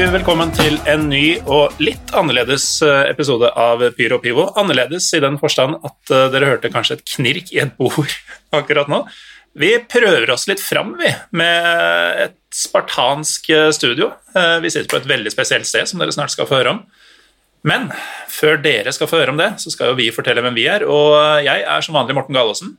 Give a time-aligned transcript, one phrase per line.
[0.00, 4.46] Ønsker velkommen til en ny og litt annerledes eh, episode av Pyro Pivo.
[4.56, 8.08] Annerledes i den forstand at eh, dere hørte kanskje et knirk i et bord
[8.56, 9.02] akkurat nå.
[9.60, 14.08] Vi prøver oss litt fram, vi, med et spartansk eh, studio.
[14.64, 16.80] Vi sitter på et veldig spesielt sted, som dere snart skal få høre om.
[17.68, 17.90] Men
[18.32, 20.86] før dere skal få høre om det, så skal jo vi fortelle hvem vi er.
[20.88, 21.12] Og
[21.44, 22.78] jeg er som vanlig Morten Galaasen.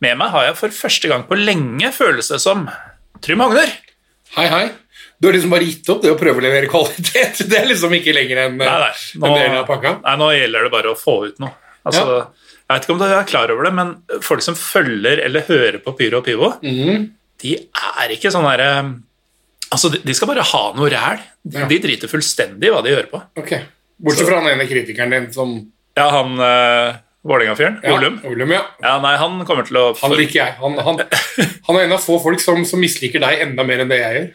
[0.00, 2.64] Med meg har jeg for første gang på lenge føles det som
[3.20, 3.76] Trym Hogner.
[4.38, 4.64] Hei, hei.
[5.24, 7.38] Du har liksom bare gitt opp det å prøve å levere kvalitet.
[7.48, 8.90] Det er liksom ikke lenger en, Nei, nei.
[9.22, 9.94] Nå, en del av pakka.
[10.02, 11.54] nei, nå gjelder det bare å få ut noe.
[11.88, 12.02] Altså,
[12.64, 15.80] Jeg vet ikke om du er klar over det, men folk som følger eller hører
[15.84, 17.06] på Pyro og Pivo, mm.
[17.40, 18.68] de er ikke sånn derre
[19.72, 21.24] Altså, de- de skal bare ha noe ræl.
[21.42, 21.66] De, Ja.
[21.66, 23.22] de driter fullstendig i hva de hører på.
[23.40, 23.56] Ok.
[24.04, 25.56] Bortsett fra han ene kritikeren din som
[25.96, 28.20] Ja, han uh, Vålerenga-fyren, ja, Olum.
[28.28, 28.60] Olum, ja.
[28.84, 30.56] Ja, nei, han kommer til å Han liker jeg.
[30.60, 31.00] Han, han,
[31.66, 34.18] han er en av få folk som, som misliker deg enda mer enn det jeg
[34.18, 34.26] gjør.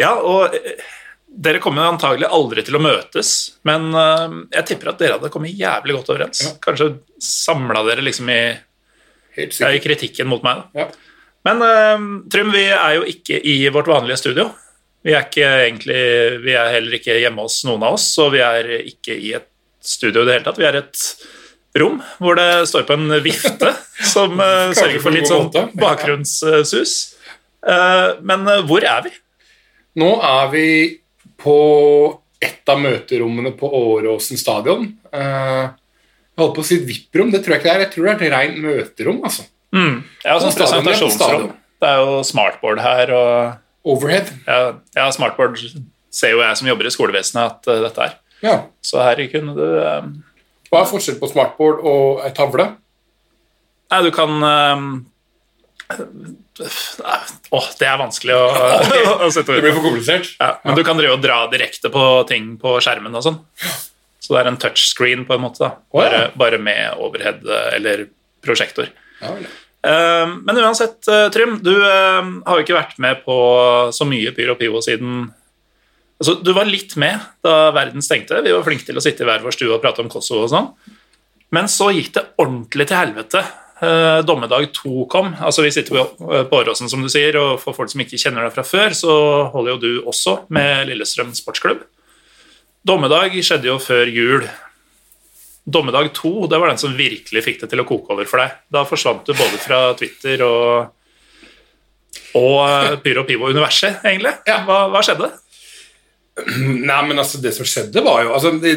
[0.00, 0.82] Ja, og eh,
[1.26, 3.30] dere kommer antagelig aldri til å møtes,
[3.66, 6.42] men eh, jeg tipper at dere hadde kommet jævlig godt overens.
[6.46, 6.54] Ja.
[6.64, 8.42] Kanskje samla dere liksom i,
[9.38, 10.66] ja, i kritikken mot meg.
[10.78, 10.90] Ja.
[11.44, 14.46] Men uh, Trym, vi er jo ikke i vårt vanlige studio.
[15.04, 15.98] Vi er, ikke egentlig,
[16.40, 19.50] vi er heller ikke hjemme hos noen av oss, og vi er ikke i et
[19.84, 20.60] studio i det hele tatt.
[20.62, 21.02] Vi er et
[21.76, 23.74] rom hvor det står på en vifte
[24.14, 26.94] som sørger for litt sånn bakgrunnssus.
[27.64, 29.12] Eh, men eh, hvor er vi?
[30.00, 30.68] Nå er vi
[31.40, 31.56] på
[32.44, 34.86] et av møterommene på Åråsen stadion.
[35.14, 35.64] Eh,
[36.34, 37.84] jeg holdt på å si VIP-rom, det tror jeg ikke det er.
[37.86, 39.20] Jeg tror det er et rent møterom.
[39.24, 39.46] altså.
[39.74, 40.02] Mm.
[40.24, 41.48] Ja, sånn ja, på presentasjonsrom.
[41.82, 44.30] Det er jo smartboard her, og Overhead.
[44.46, 45.58] ja, ja, smartboard
[46.14, 48.14] ser jo jeg som jobber i skolevesenet at uh, dette er.
[48.44, 48.54] Ja.
[48.84, 50.14] Så her kunne du um...
[50.70, 52.66] Hva er forskjellen på smartboard og ei tavle?
[53.92, 54.86] Nei, du kan eh,
[55.90, 58.44] Åh, det er vanskelig å,
[59.26, 60.30] å sette Det blir for komplisert.
[60.40, 63.38] Ja, men du kan drive og dra direkte på ting på skjermen og sånn.
[64.24, 65.74] Så det er en touchscreen på en måte, da.
[65.92, 66.08] Oh, ja.
[66.08, 68.06] Bare, bare med overhead eh, eller
[68.44, 68.88] prosjektor.
[69.20, 69.44] Ja, vel.
[69.84, 73.36] Eh, Men uansett, eh, Trym, du har jo ikke vært med på
[73.92, 75.26] så mye Pyro Pivo siden
[76.14, 78.38] Altså, Du var litt med da verden stengte.
[78.46, 80.52] Vi var flinke til å sitte i hver vår stue og prate om Kosovo og
[80.52, 80.68] sånn.
[81.52, 83.42] Men så gikk det ordentlig til helvete.
[83.82, 85.34] Eh, Dommedag to kom.
[85.40, 88.20] Altså, Vi sitter på eh, på Åråsen, som du sier, og for folk som ikke
[88.20, 89.14] kjenner deg fra før, så
[89.50, 91.82] holder jo du også med Lillestrøm sportsklubb.
[92.86, 94.46] Dommedag skjedde jo før jul.
[95.64, 98.58] Dommedag 2 det var den som virkelig fikk det til å koke over for deg.
[98.70, 100.92] Da forsvant du både fra Twitter og,
[102.38, 104.36] og eh, Pyro Pivo-universet, egentlig.
[104.46, 104.60] Ja.
[104.68, 105.32] Hva, hva skjedde?
[106.44, 108.76] Nei, men altså, det som skjedde var jo altså, det,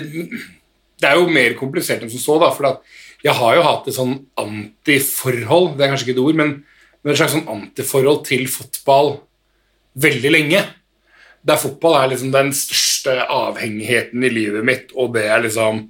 [1.01, 2.51] det er jo mer komplisert enn som så, da.
[2.55, 2.97] For at
[3.27, 6.53] jeg har jo hatt et sånn antiforhold, det er kanskje ikke et ord, men,
[7.01, 9.17] men et slags sånn antiforhold til fotball
[9.97, 10.63] veldig lenge.
[11.47, 15.85] Der fotball er liksom den største avhengigheten i livet mitt, og det jeg liksom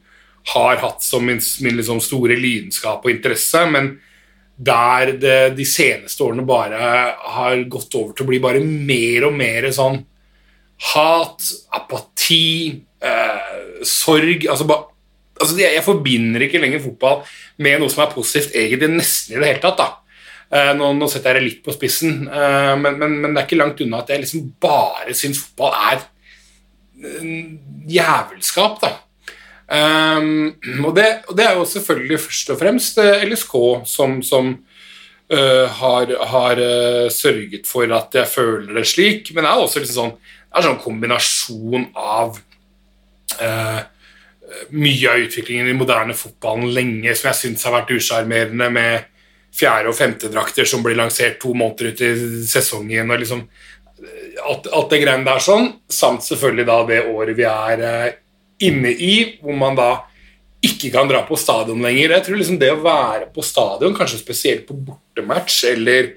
[0.53, 3.97] har hatt som min, min liksom store lidenskap og interesse, men
[4.57, 6.77] der det de seneste årene bare
[7.37, 9.99] har gått over til å bli bare mer og mer sånn
[10.93, 11.43] hat,
[11.73, 14.79] apati, eh, sorg altså, ba,
[15.37, 17.23] altså jeg, Jeg forbinder ikke lenger fotball
[17.63, 19.81] med noe som er positivt, egentlig nesten i det hele tatt.
[19.81, 19.89] da.
[20.47, 23.49] Eh, nå, nå setter jeg det litt på spissen, eh, men, men, men det er
[23.49, 26.05] ikke langt unna at jeg liksom bare syns fotball er
[27.03, 27.51] eh,
[27.97, 28.93] jævelskap, da.
[29.67, 30.53] Um,
[30.85, 33.57] og, det, og det er jo selvfølgelig først og fremst LSK
[33.97, 34.57] som, som
[35.27, 39.81] Uh, har, har uh, sørget for at jeg føler det slik, men det er også
[39.83, 42.37] liksom sånn, det er en sånn kombinasjon av
[43.43, 43.81] eh,
[44.71, 49.13] mye av utviklingen i moderne fotballen lenge som jeg syns har vært usjarmerende, med
[49.57, 52.11] fjerde- og femtedrakter som blir lansert to måneder ut i
[52.47, 53.11] sesongen.
[53.11, 53.47] og liksom
[54.45, 58.11] alt, alt det greiene der sånn, samt selvfølgelig da det året vi er eh,
[58.67, 59.89] inne i, hvor man da
[60.63, 62.15] ikke kan dra på stadion lenger.
[62.15, 66.13] Jeg tror liksom det å være på stadion, kanskje spesielt på bortematch, eller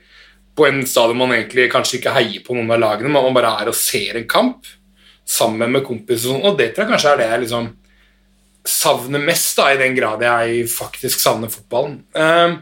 [0.57, 3.53] på en stadion man egentlig kanskje ikke heier på noen av lagene, men man bare
[3.63, 4.69] er og ser en kamp
[5.29, 7.69] sammen med kompiser, og sånn, det tror jeg kanskje er det jeg liksom
[8.71, 12.01] savner mest, da, i den grad jeg faktisk savner fotballen.
[12.15, 12.57] Eh,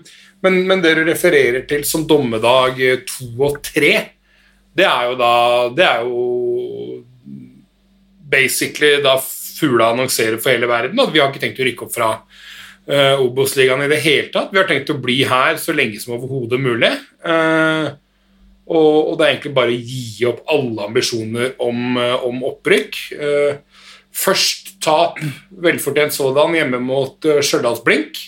[0.44, 3.93] men, men det du refererer til som dommedag eh, to og tre,
[4.78, 5.32] det er jo da
[5.75, 6.25] Det er jo
[8.28, 11.94] basically da fugla annonserer for hele verden at vi har ikke tenkt å rykke opp
[11.94, 14.52] fra uh, Obos-ligaen i det hele tatt.
[14.52, 16.93] Vi har tenkt å bli her så lenge som overhodet mulig.
[17.25, 17.88] Eh,
[18.69, 21.96] og, det er egentlig bare å gi opp alle ambisjoner om,
[22.28, 23.00] om opprykk.
[24.14, 25.20] Først tap,
[25.50, 28.20] velfortjent sådan, hjemme mot uh, Stjørdals-Blink.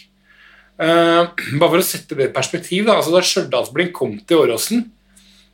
[0.80, 1.28] Uh,
[1.60, 4.86] bare for å sette det i perspektiv, da, altså da Stjørdals-Blink kom til Åråsen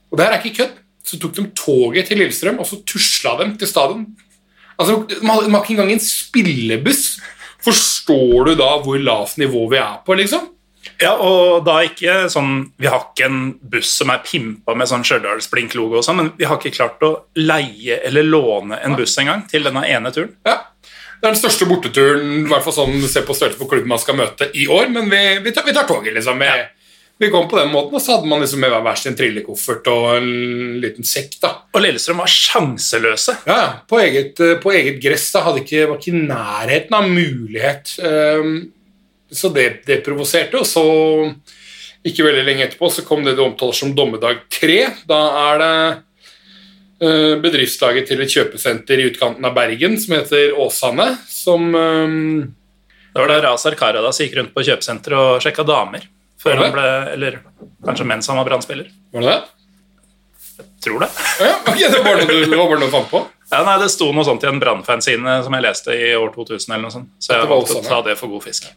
[0.07, 0.77] Og det her er ikke kødd.
[1.07, 4.07] så tok de toget til Lillestrøm, og så tusla dem til stadion.
[4.79, 7.21] Altså, De har ikke engang en spillebuss.
[7.63, 10.49] Forstår du da hvor lavt nivå vi er på, liksom?
[11.03, 15.05] Ja, og da ikke sånn Vi har ikke en buss som er pimpa med sånn
[15.05, 19.45] Stjørdalsblink-logo og sånn, men vi har ikke klart å leie eller låne en buss engang
[19.51, 20.33] til denne ene turen.
[20.47, 20.63] Ja.
[21.17, 24.01] Det er den største borteturen, i hvert fall sånn se på størrelse på klubben man
[24.01, 26.43] skal møte i år, men vi, vi, tar, vi tar toget, liksom.
[26.43, 26.51] Vi,
[27.19, 30.09] vi kom på den måten, og så hadde man liksom med hver sin trillekoffert og
[30.19, 31.53] en liten sekk, da.
[31.73, 33.39] Og Lillestrøm var sjanseløse.
[33.49, 35.31] Ja, ja, på eget, eh, på eget gress.
[35.33, 37.95] da, hadde ikke, Var ikke i nærheten av mulighet.
[38.05, 38.59] Ehm,
[39.33, 40.61] så det, det provoserte.
[40.61, 40.85] Og så,
[42.07, 44.79] ikke veldig lenge etterpå, så kom det du omtaler som dommedag tre.
[45.09, 45.73] Da er det
[47.03, 52.55] eh, bedriftslaget til et kjøpesenter i utkanten av Bergen som heter Åsane, som um,
[53.13, 56.07] Det var da Razar Karadas gikk rundt på kjøpesenteret og sjekka damer.
[56.43, 57.39] Før han ble, eller
[57.85, 58.91] kanskje mens han var brannspiller.
[59.17, 59.39] Var det det?
[60.57, 61.09] Jeg Tror det.
[61.43, 62.27] Ja, okay, det var bare
[62.79, 63.21] noe du, fant på?
[63.51, 66.73] Ja, nei, Det sto noe sånt i en brannfansine som jeg leste i år 2000.
[66.73, 67.11] eller noe sånt.
[67.19, 68.69] Så jeg måtte valgte å ta det for god fisk.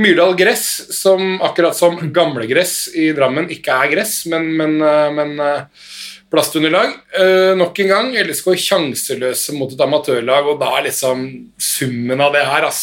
[0.00, 0.66] Myrdal gress,
[0.96, 5.90] som akkurat som gamlegress i Drammen ikke er gress, men, men, eh, men eh,
[6.32, 6.94] plastunderlag.
[7.20, 11.26] Eh, nok en gang LSK sjanseløse mot et amatørlag, og da er liksom
[11.60, 12.82] summen av det her, ass.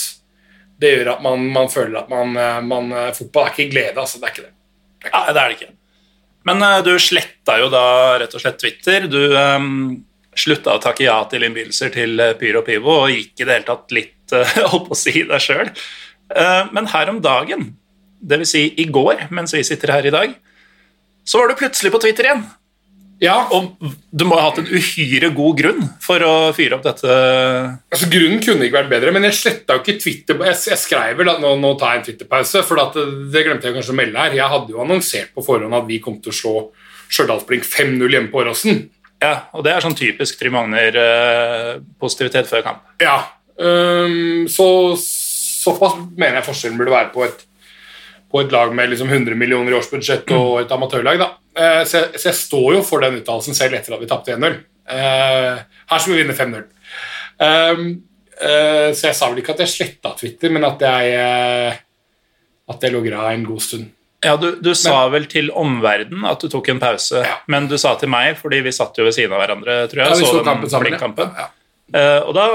[0.79, 4.21] Det gjør at man, man føler at man, eh, man Fotball er ikke glede, altså.
[4.21, 4.55] Det er ikke det.
[5.09, 5.73] Nei, det er det ikke.
[6.47, 7.85] Men uh, du sletta jo da
[8.21, 9.07] rett og slett Twitter.
[9.11, 9.97] Du um,
[10.37, 13.95] slutta å takke ja til innbydelser til Pyro Pivo og gikk i det hele tatt
[13.97, 15.73] litt uh, opp å si deg sjøl.
[16.75, 17.71] Men her om dagen,
[18.19, 18.51] dvs.
[18.51, 20.33] Si i går, mens vi sitter her i dag,
[21.25, 22.43] så var du plutselig på Twitter igjen.
[23.19, 23.75] Ja, Og
[24.15, 27.15] du må ha hatt en uhyre god grunn for å fyre opp dette.
[27.91, 30.39] altså Grunnen kunne ikke vært bedre, men jeg sletta jo ikke Twitter.
[30.47, 33.43] Jeg, jeg skrev vel at nå, nå tar jeg en Twitter-pause, for at, det, det
[33.47, 34.37] glemte jeg kanskje å melde her.
[34.39, 36.55] Jeg hadde jo annonsert på forhånd at vi kom til å slå
[37.09, 38.83] Stjørdalsblink 5-0 hjemme på Åråsen.
[39.19, 42.87] Ja, og det er sånn typisk Trym Magner-positivitet før kamp.
[43.03, 43.17] Ja,
[43.59, 44.69] um, så
[45.59, 47.45] såpass mener jeg forskjellen burde være på et,
[48.31, 51.19] på et lag med liksom 100 millioner i årsbudsjett og et amatørlag.
[51.21, 51.29] Da.
[51.59, 54.35] Eh, så, jeg, så jeg står jo for den uttalelsen selv etter at vi tapte
[54.37, 54.59] 1-0.
[54.89, 55.61] Eh,
[55.91, 56.63] her skal vi vinne 5-0.
[57.45, 57.85] Ehm,
[58.41, 61.79] eh, så jeg sa vel ikke at jeg sletta Twitter, men at jeg, eh,
[62.69, 63.89] at jeg logra en god stund.
[64.25, 67.37] Ja, Du, du sa vel til omverdenen at du tok en pause, Ja.
[67.47, 70.09] men du sa til meg, fordi vi satt jo ved siden av hverandre, tror jeg,
[70.09, 71.45] Ja, så, den kampen sammen, ja.
[71.45, 71.47] Ja.
[71.95, 72.47] Eh, og da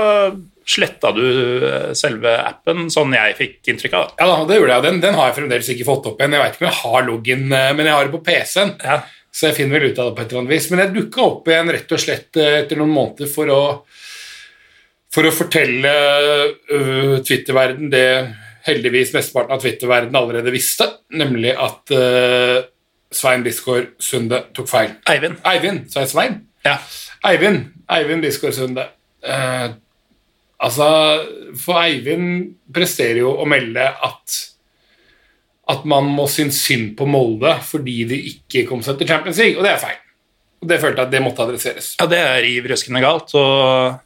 [0.64, 1.24] sletta du
[1.68, 4.14] eh, selve appen, sånn jeg fikk inntrykk av.
[4.20, 4.86] Ja, det gjorde jeg.
[4.86, 6.36] Den, den har jeg fremdeles ikke fått opp igjen.
[6.36, 8.74] Jeg vet ikke om jeg har login, eh, men jeg har det på PC-en.
[8.84, 9.02] Ja.
[9.34, 10.70] Så jeg finner vel ut av det på et eller annet vis.
[10.70, 13.62] Men jeg dukka opp igjen rett og slett eh, etter noen måneder for å,
[15.14, 15.94] for å fortelle
[16.70, 18.06] uh, Twitter-verden det
[18.64, 22.62] heldigvis mesteparten av Twitter-verden allerede visste, nemlig at uh,
[23.14, 24.96] Svein Bisgaard Sunde tok feil.
[25.10, 25.38] Eivind.
[25.46, 26.40] Eivind, sa jeg Svein?
[26.66, 26.78] Ja.
[27.28, 27.68] Eivind.
[27.94, 28.88] Eivind Bisgaard Sunde.
[29.24, 29.66] Eh,
[30.64, 30.88] altså,
[31.60, 34.40] for Eivind presterer jo å melde at
[35.70, 39.56] at man må synes synd på Molde fordi de ikke kom seg til Champions League,
[39.56, 40.00] og det er feil.
[40.60, 41.94] Og Det følte jeg at det måtte adresseres.
[42.00, 43.34] ja, det er riv røskende galt.
[43.34, 44.00] og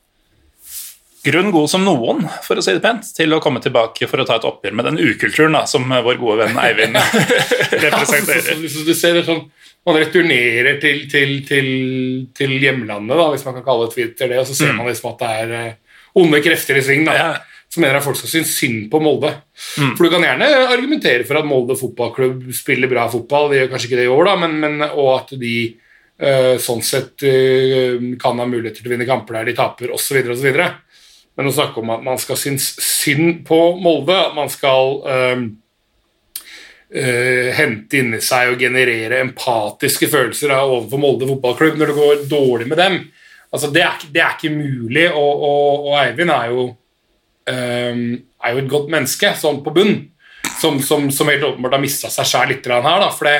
[1.28, 4.26] grunn god som noen, for å si det pent, til å komme tilbake for å
[4.26, 6.96] ta et oppgjør med den ukulturen da, som vår gode venn Eivind
[7.86, 8.54] representerer.
[8.54, 9.48] Ja, så, så, du ser det sånn,
[9.86, 11.68] Man returnerer til, til, til,
[12.36, 15.22] til hjemlandet, da, hvis man kan kalle Twitter det, og så ser man liksom at
[15.22, 15.76] det er eh,
[16.16, 17.04] onde krefter i sving.
[17.08, 17.16] da.
[17.18, 17.30] Ja.
[17.68, 19.34] Som mener at folk skal synes synd på Molde.
[19.76, 23.90] For du kan gjerne argumentere for at Molde fotballklubb spiller bra fotball, de gjør kanskje
[23.90, 28.40] ikke det i år, da, men, men, og at de uh, sånn sett uh, kan
[28.40, 30.16] ha muligheter til å vinne kamper der de taper, osv.
[30.32, 30.48] osv.
[31.36, 35.48] Men å snakke om at man skal synes synd på Molde, at man skal uh,
[36.88, 42.22] Uh, hente inni seg og generere empatiske følelser da, overfor Molde fotballklubb når det går
[42.30, 42.94] dårlig med dem,
[43.52, 46.66] altså det, er, det er ikke mulig, og, og, og Eivind er jo
[47.48, 48.02] um,
[48.38, 49.96] er jo et godt menneske, sånn på bunn,
[50.60, 52.84] som, som, som helt åpenbart har mista seg sjæl litt her.
[52.84, 53.38] Da, for, det,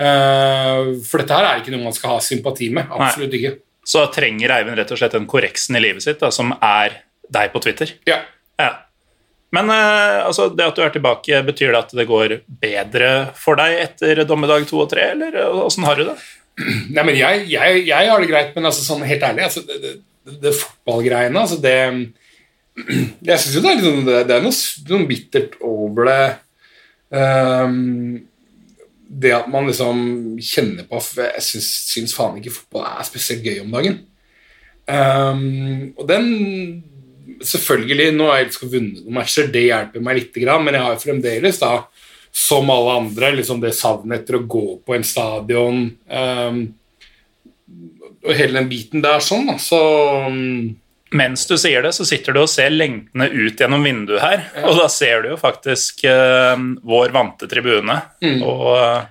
[0.00, 2.90] uh, for dette her er ikke noe man skal ha sympati med.
[2.94, 3.54] Absolutt ikke.
[3.88, 7.00] Så trenger Eivind rett og slett den korreksen i livet sitt, da, som er
[7.32, 7.94] deg på Twitter.
[8.08, 8.22] Ja.
[8.60, 8.72] Ja.
[9.54, 13.56] Men uh, altså, det at du er tilbake, betyr det at det går bedre for
[13.60, 16.18] deg etter dommedag to og tre, eller eh, åssen har du det?
[16.94, 19.78] Nei, men jeg, jeg, jeg har det greit, men altså, sånn helt ærlig altså, det,
[19.84, 21.76] det, det fotballgreiene altså, det,
[23.28, 24.58] Jeg syns jo det er, litt sånn, det, det er noe,
[24.90, 26.20] noe bittert over det
[27.14, 28.18] um,
[29.24, 30.02] Det at man liksom
[30.42, 33.98] kjenner på Jeg syns, syns faen ikke fotball er spesielt gøy om dagen.
[34.88, 36.30] Um, og den
[37.38, 40.94] Selvfølgelig, nå har jeg ikke vunnet noen matcher, det hjelper meg litt, men jeg har
[40.96, 41.68] jo fremdeles da
[42.32, 45.86] som alle andre, liksom det savnet etter å gå på en stadion.
[46.08, 46.60] um,
[48.24, 49.54] og hele den biten der sånn, da.
[49.62, 49.78] Så
[50.32, 50.76] mm,
[51.16, 54.74] Mens du sier det, så sitter du og ser lengtene ut gjennom vinduet her, og
[54.76, 56.52] da ser du jo faktisk uh,
[56.84, 58.00] vår vante tribune.
[58.42, 59.06] Og Uh,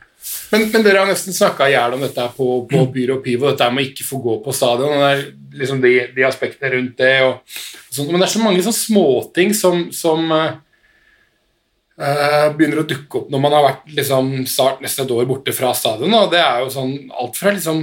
[0.52, 3.24] Men, men dere har nesten snakka i hjel om dette her på, på Byro og
[3.24, 4.94] Pivo, dette med å ikke få gå på stadion.
[4.94, 5.22] og det er
[5.62, 7.14] liksom de, de aspektene rundt det.
[7.24, 8.12] Og, og sånt.
[8.12, 10.58] Men det er så mange sånne småting som, som eh,
[11.98, 15.72] begynner å dukke opp når man har vært liksom, snart nesten et år borte fra
[15.74, 16.14] stadion.
[16.14, 17.80] Og det er jo sånn alt fra liksom,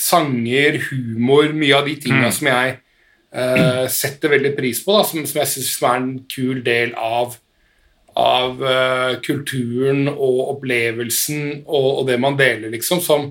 [0.00, 2.74] sanger, humor, mye av de tinga som jeg
[3.36, 7.38] uh, setter veldig pris på, da, som, som jeg syns er en kul del av
[8.20, 13.28] av uh, kulturen og opplevelsen og, og det man deler, liksom, som,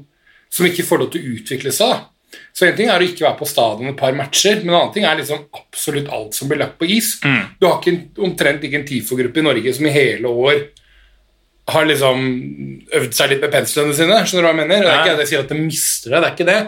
[0.49, 1.91] som ikke får lov til å utvikle seg.
[1.91, 2.18] da.
[2.53, 4.93] Så En ting er å ikke være på stadion et par matcher, men en annen
[4.95, 7.15] ting er liksom absolutt alt som blir lagt på is.
[7.59, 10.61] Du har ikke, omtrent ikke en TIFO-gruppe i Norge som i hele år
[11.69, 12.21] har liksom
[12.99, 14.21] øvd seg litt med penslene sine.
[14.25, 14.85] skjønner du hva jeg mener?
[14.85, 16.61] Det er ikke at jeg sier at de mister det, det er ikke det.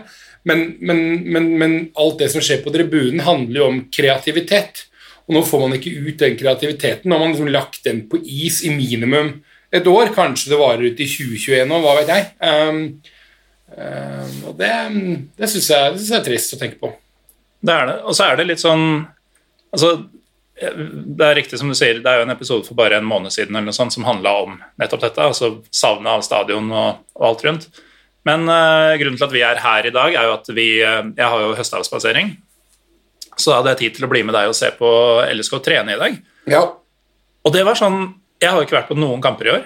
[0.50, 1.02] Men, men,
[1.34, 4.86] men, men alt det som skjer på tribunen, handler jo om kreativitet.
[5.30, 7.10] Og nå får man ikke ut den kreativiteten.
[7.10, 9.36] Nå har man liksom lagt den på is i minimum
[9.72, 10.14] et år.
[10.16, 12.30] Kanskje det varer ut i 2021 nå, hva vet jeg.
[12.42, 12.82] Um,
[13.72, 14.72] og det,
[15.40, 16.92] det syns jeg, jeg er trist å tenke på.
[17.62, 18.00] Det er det.
[18.04, 19.06] Og så er det litt sånn
[19.72, 19.94] Altså,
[20.62, 23.34] det er riktig som du sier, det er jo en episode for bare en måned
[23.34, 27.28] siden eller noe sånt som handla om nettopp dette, altså savnet av stadion og, og
[27.30, 27.68] alt rundt.
[28.28, 31.08] Men uh, grunnen til at vi er her i dag, er jo at vi uh,
[31.08, 32.36] Jeg har jo høstavspassering,
[33.34, 34.92] så da hadde jeg tid til å bli med deg og se på
[35.32, 36.20] LSK trene i dag.
[36.52, 36.62] Ja.
[37.42, 38.04] Og det var sånn
[38.44, 39.66] Jeg har jo ikke vært på noen kamper i år,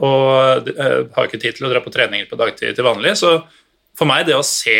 [0.00, 3.34] og eh, har ikke tid til å dra på treninger på dagtid til vanlig, så
[3.98, 4.78] for meg, det å se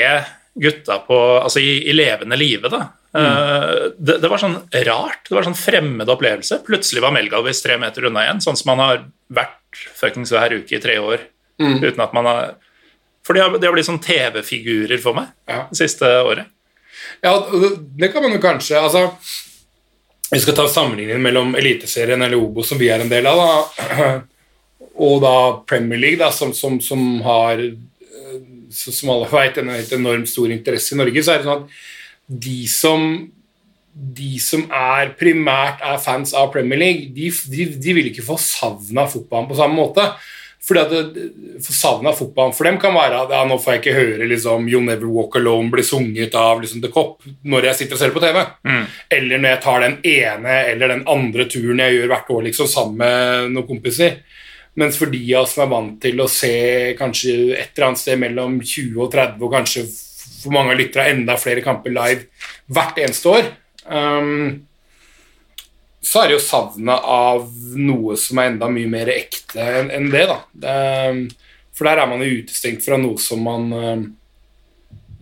[0.60, 2.80] gutta på Altså i, i levende live, da
[3.14, 5.22] eh, det, det var sånn rart.
[5.28, 6.60] Det var sånn fremmed opplevelse.
[6.66, 10.76] Plutselig var Melgalvis tre meter unna igjen, sånn som man har vært fuckings hver uke
[10.78, 11.22] i tre år.
[11.60, 12.54] Uten at man har
[13.26, 15.66] For de har, de har blitt sånn TV-figurer for meg Ja.
[15.70, 16.46] det siste året.
[17.22, 19.10] Ja, det- det kan man jo kanskje altså,
[20.32, 24.20] Vi skal ta sammenligningen mellom Eliteserien eller Obo, som vi er en del av, da,
[25.00, 25.34] og da
[25.68, 28.38] Premier League, da, som, som, som har eh,
[28.70, 31.78] Som alle vet, en helt enormt stor interesse i Norge, så er det sånn at
[32.46, 33.06] de som
[33.90, 38.36] de som er primært er fans av Premier League, de, de, de vil ikke få
[38.38, 40.04] savna fotballen på samme måte.
[40.60, 41.14] Fordi at
[41.64, 44.66] for Savnet fotballen for dem kan være at ja, nå får jeg ikke høre liksom,
[44.68, 48.12] You'll Never Walk Alone bli sunget av liksom, The Cop når jeg sitter og ser
[48.14, 48.38] på TV.
[49.16, 52.68] Eller når jeg tar den ene eller den andre turen jeg gjør hvert år liksom,
[52.70, 54.20] sammen med noen kompiser.
[54.80, 56.54] Mens for de av oss som er vant til å se
[56.98, 59.84] kanskje et eller annet sted mellom 20 og 30, og kanskje
[60.40, 63.50] for mange av enda flere kamper live hvert eneste år,
[63.84, 64.60] um,
[66.00, 67.44] så er det jo savnet av
[67.76, 70.24] noe som er enda mye mer ekte enn en det.
[70.30, 70.38] da.
[70.64, 70.76] Det,
[71.76, 73.68] for der er man jo utestengt fra noe som man,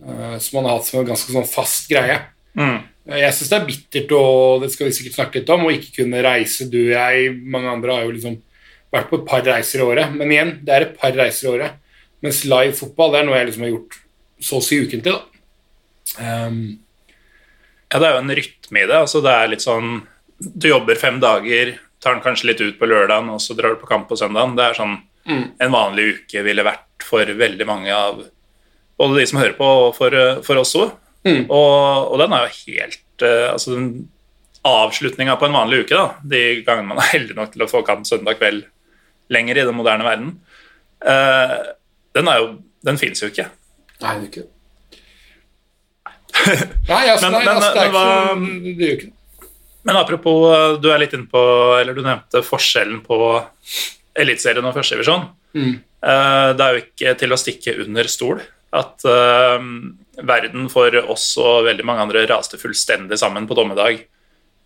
[0.05, 2.21] uh, som man har hatt som en ganske sånn fast greie.
[2.55, 2.79] Mm.
[3.09, 5.97] Jeg syns det er bittert, og det skal vi sikkert snakke litt om, å ikke
[6.01, 6.69] kunne reise.
[6.71, 8.37] Du og jeg, mange andre har jo liksom
[8.93, 10.13] vært på et par reiser i året.
[10.15, 11.81] Men igjen, det er et par reiser i året.
[12.25, 13.99] Mens live fotball det er noe jeg liksom har gjort
[14.49, 15.15] så å si ukentlig.
[15.15, 15.25] da.
[16.19, 16.79] Um,
[17.89, 18.97] Ja, det er jo en rytme i det.
[18.97, 20.01] altså det er litt sånn
[20.39, 23.81] Du jobber fem dager, tar den kanskje litt ut på lørdagen, og så drar du
[23.81, 24.55] på kamp på søndagen.
[24.55, 24.97] Det er sånn
[25.59, 28.21] en vanlig uke ville vært for veldig mange av
[28.97, 30.15] både de som hører på, og for,
[30.45, 30.93] for oss òg.
[31.27, 31.43] Mm.
[31.51, 33.89] Og, og den er jo helt uh, Altså den
[34.63, 37.83] avslutninga på en vanlig uke, da, de gangene man er heldig nok til å få
[37.87, 38.63] kamp søndag kveld
[39.29, 40.31] lenger i den moderne verden,
[41.05, 41.57] eh,
[42.15, 42.49] den jo
[42.85, 43.49] Den fins jo ikke.
[44.01, 44.45] Nei, den ikke.
[46.89, 49.11] Nei, altså, Men- nei, men- altså, det, er men hva- ikke, så- det ikke.
[49.89, 51.41] Men apropos, du er litt inne på
[51.79, 53.17] Eller du nevnte forskjellen på
[54.19, 55.27] Eliteserien og førstedivisjon.
[55.55, 55.75] Mm.
[56.03, 59.57] Eh, Det er jo ikke til å stikke under stol at uh,
[60.21, 64.03] verden for oss og veldig mange andre raste fullstendig sammen på dommedag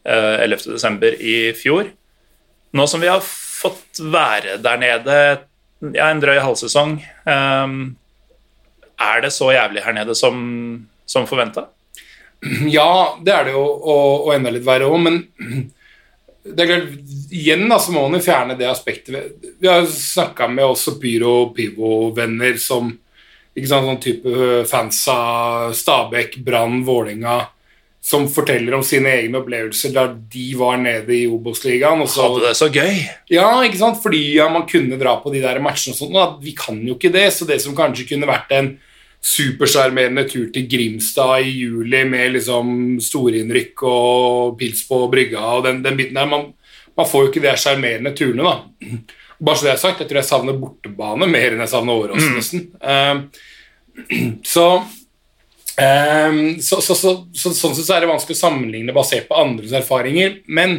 [0.05, 1.15] uh, 11.12.
[1.21, 1.87] i fjor.
[2.73, 3.21] Nå som vi har
[3.63, 5.17] fått være der nede
[5.95, 7.95] ja, en drøy halvsesong, Um,
[9.03, 10.35] er det så jævlig her nede som,
[11.09, 11.65] som forventa?
[12.71, 15.21] Ja, det er det jo, og, og enda litt verre òg, men
[16.43, 16.89] det er klart,
[17.31, 19.37] igjen da, så må man jo fjerne det aspektet.
[19.59, 22.91] Vi- har snakka med også Pyro og Pivo-venner som
[23.55, 27.37] ikke sant, sånn type fans av Stabæk, Brann, Vålerenga,
[28.03, 32.01] som forteller om sine egne opplevelser da de var nede i Obos-ligaen.
[32.03, 32.97] Hadde det så gøy!
[33.31, 34.01] Ja, ikke sant?
[34.03, 36.17] Fordi ja, man kunne dra på de der matchene og sånt.
[36.19, 38.73] og Vi kan jo ikke det, så det som kanskje kunne vært en
[39.23, 45.79] supersjarmerende tur til Grimstad i juli med liksom storinnrykk og pils på brygga og den,
[45.85, 46.49] den biten der man,
[46.99, 48.97] man får jo ikke de sjarmerende turene, da.
[49.39, 52.35] Bare så det er sagt, jeg tror jeg savner bortebane mer enn jeg savner Åråsen,
[52.35, 52.67] nesten.
[52.83, 54.67] Eh, så
[55.77, 59.73] Ehm, så, så, så, så, sånn sett er det vanskelig å sammenligne basert på andres
[59.75, 60.39] erfaringer.
[60.45, 60.77] Men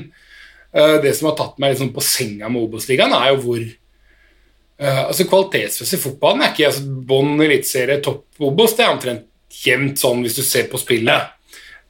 [0.77, 5.03] uh, det som har tatt meg liksom på senga med Obos-ligaen, er jo hvor uh,
[5.09, 8.77] altså Kvalitetsmessig fotballen er ikke altså, bånn eliteserie, topp Obos.
[8.77, 9.27] Det er omtrent
[9.65, 11.33] jevnt sånn hvis du ser på spillet.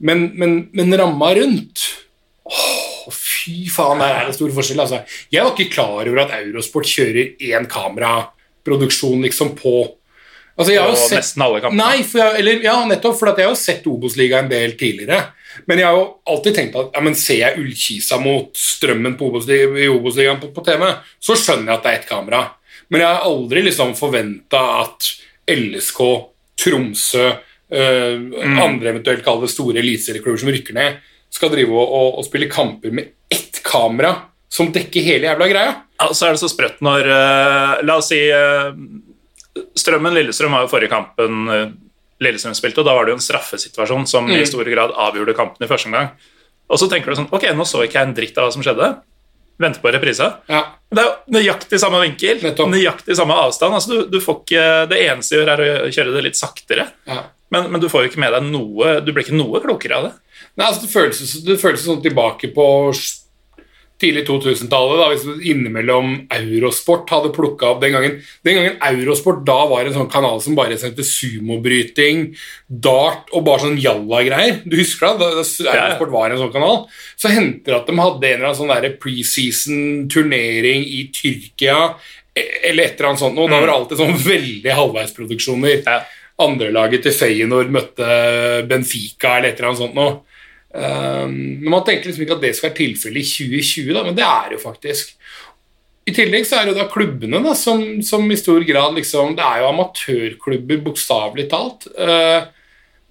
[0.04, 1.84] Men, men, men ramma rundt
[2.44, 4.80] Åh, fy faen, der er det stor forskjell.
[4.82, 4.98] Altså.
[5.32, 9.72] Jeg var ikke klar over at Eurosport kjører én kameraproduksjon liksom på
[10.56, 11.84] altså, jeg har jo sett, nesten alle kampene.
[11.84, 15.20] Nei, for jeg, eller, ja, nettopp, for jeg har jo sett Obos-ligaen en del tidligere.
[15.70, 19.28] Men jeg har jo alltid tenkt at ja, men ser jeg Ullkisa mot Strømmen på
[19.30, 20.86] Obos i Obos-ligaen på, på TV,
[21.22, 22.42] så skjønner jeg at det er ett kamera.
[22.90, 25.10] Men jeg har aldri liksom forventa at
[25.54, 26.00] LSK,
[26.64, 27.26] Tromsø,
[27.74, 28.58] øh, Mm.
[28.60, 30.98] andre eventuelt kalle det store eliteserieklubber som rykker ned,
[31.34, 34.12] skal drive og, og, og spille kamper med ett kamera
[34.52, 35.72] som dekker hele jævla greia.
[35.98, 38.68] Ja, så er det så sprøtt når eh, La oss si eh,
[39.78, 41.66] Strømmen-Lillestrøm var jo forrige kampen eh,
[42.24, 44.36] Lillestrøm spilte, og da var det jo en straffesituasjon som Mm.
[44.40, 46.08] i stor grad avgjorde kampen i første omgang.
[46.70, 48.62] Og så tenker du sånn Ok, nå så ikke jeg en dritt av hva som
[48.64, 48.88] skjedde.
[49.60, 50.40] Venter på reprisa.
[50.48, 50.62] Ja.
[50.90, 52.70] Det er jo nøyaktig samme vinkel, Nettopp.
[52.72, 53.74] nøyaktig samme avstand.
[53.76, 56.88] Altså, du, du får ikke, det eneste gjør, er å kjøre det litt saktere.
[57.06, 57.22] ja.
[57.54, 60.06] Men, men du får jo ikke med deg noe Du blir ikke noe klokere av
[60.08, 60.12] det.
[60.58, 62.64] Nei, altså det føles, det føles sånn tilbake på
[64.02, 68.16] tidlig 2000-tallet, da, hvis innimellom Eurosport hadde plukka opp den gangen.
[68.44, 72.24] Den gangen Eurosport da var en sånn kanal som bare sendte sumobryting,
[72.68, 74.58] dart og bare sånn jalla-greier.
[74.66, 75.30] Du husker det?
[75.30, 75.76] Da da.
[75.76, 76.82] Eurosport var en sånn kanal.
[77.16, 81.78] Så hendte det at de hadde en eller annen sånn preseason-turnering i Tyrkia
[82.34, 86.00] e- eller et eller annet sånt, og da var det alltid sånn veldig halvveisproduksjoner Ja.
[86.42, 90.20] andrelaget til Feyenoord møtte Benfica eller et eller annet sånt noe.
[90.74, 94.16] Um, men Man tenker liksom ikke at det skal være tilfellet i 2020, da, men
[94.18, 95.14] det er jo faktisk.
[96.04, 99.44] I tillegg så er det da klubbene da, som, som i stor grad liksom Det
[99.46, 101.88] er jo amatørklubber, bokstavelig talt.
[101.94, 102.50] Uh,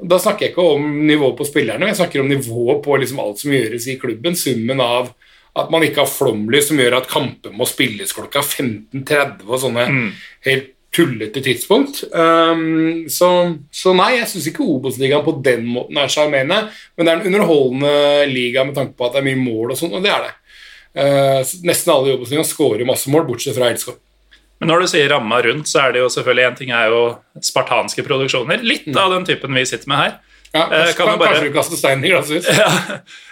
[0.03, 3.39] da snakker jeg ikke om nivået på spillerne, jeg snakker om nivået på liksom alt
[3.39, 4.35] som gjøres i klubben.
[4.35, 5.13] Summen av
[5.53, 9.83] at man ikke har flomlys som gjør at kamper må spilles klokka 15.30 og sånne
[10.47, 12.03] helt tullete tidspunkt.
[12.13, 13.29] Um, så,
[13.73, 16.59] så nei, jeg syns ikke Obos-ligaen på den måten er sjarmerende,
[16.95, 19.79] men det er en underholdende liga med tanke på at det er mye mål og
[19.79, 20.33] sånn, og det er det.
[20.93, 23.97] Uh, nesten alle i Obos-ligaen skårer masse mål, bortsett fra Elskov.
[24.61, 27.01] Men når du sier ramma rundt, så er det jo selvfølgelig en ting er jo
[27.43, 28.61] spartanske produksjoner.
[28.63, 30.13] Litt av den typen vi sitter med her.
[30.53, 32.45] Ja, Eh, kanskje, kan du bare- kanskje du kaster steinen i glasshus?
[32.57, 32.69] Ja,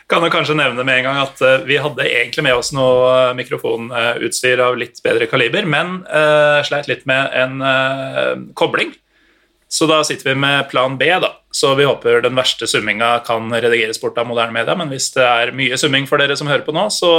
[0.10, 3.12] kan jo kanskje nevne med en gang at uh, vi hadde egentlig med oss noe
[3.30, 7.62] eh, mikrofonutstyr av litt bedre kaliber, men uh, sleit litt med en
[8.58, 8.96] kobling.
[9.72, 11.30] Så da sitter vi med plan B, da.
[11.54, 15.24] Så vi håper den verste summinga kan redigeres bort av moderne media, men hvis det
[15.24, 17.14] er mye summing for dere som hører på nå, så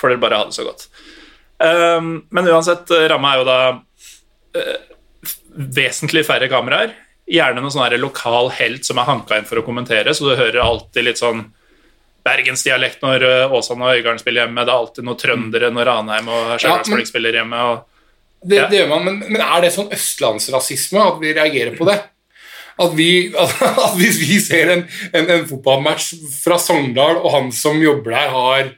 [0.00, 0.88] får dere bare ha det så godt.
[1.62, 3.60] Um, men uansett, ramma er jo da
[5.54, 6.96] vesentlig færre kameraer.
[7.30, 10.60] Gjerne noen sånn lokal helt som er hanka inn for å kommentere, så du hører
[10.60, 11.46] alltid litt sånn
[12.24, 14.64] bergensdialekt når Åsan og Øygarden spiller hjemme.
[14.64, 17.62] Det er alltid noen trøndere når Ranheim og Stjørdalsblink spiller hjemme.
[17.72, 17.84] Og,
[18.44, 18.66] Det, Ja.
[18.68, 21.98] det gjør man, men, men er det sånn østlandsrasisme at vi reagerer på det?
[22.76, 24.82] At, vi, at hvis vi ser en,
[25.12, 26.10] en, en fotballmatch
[26.42, 28.72] fra Sogndal, og han som jobber der, har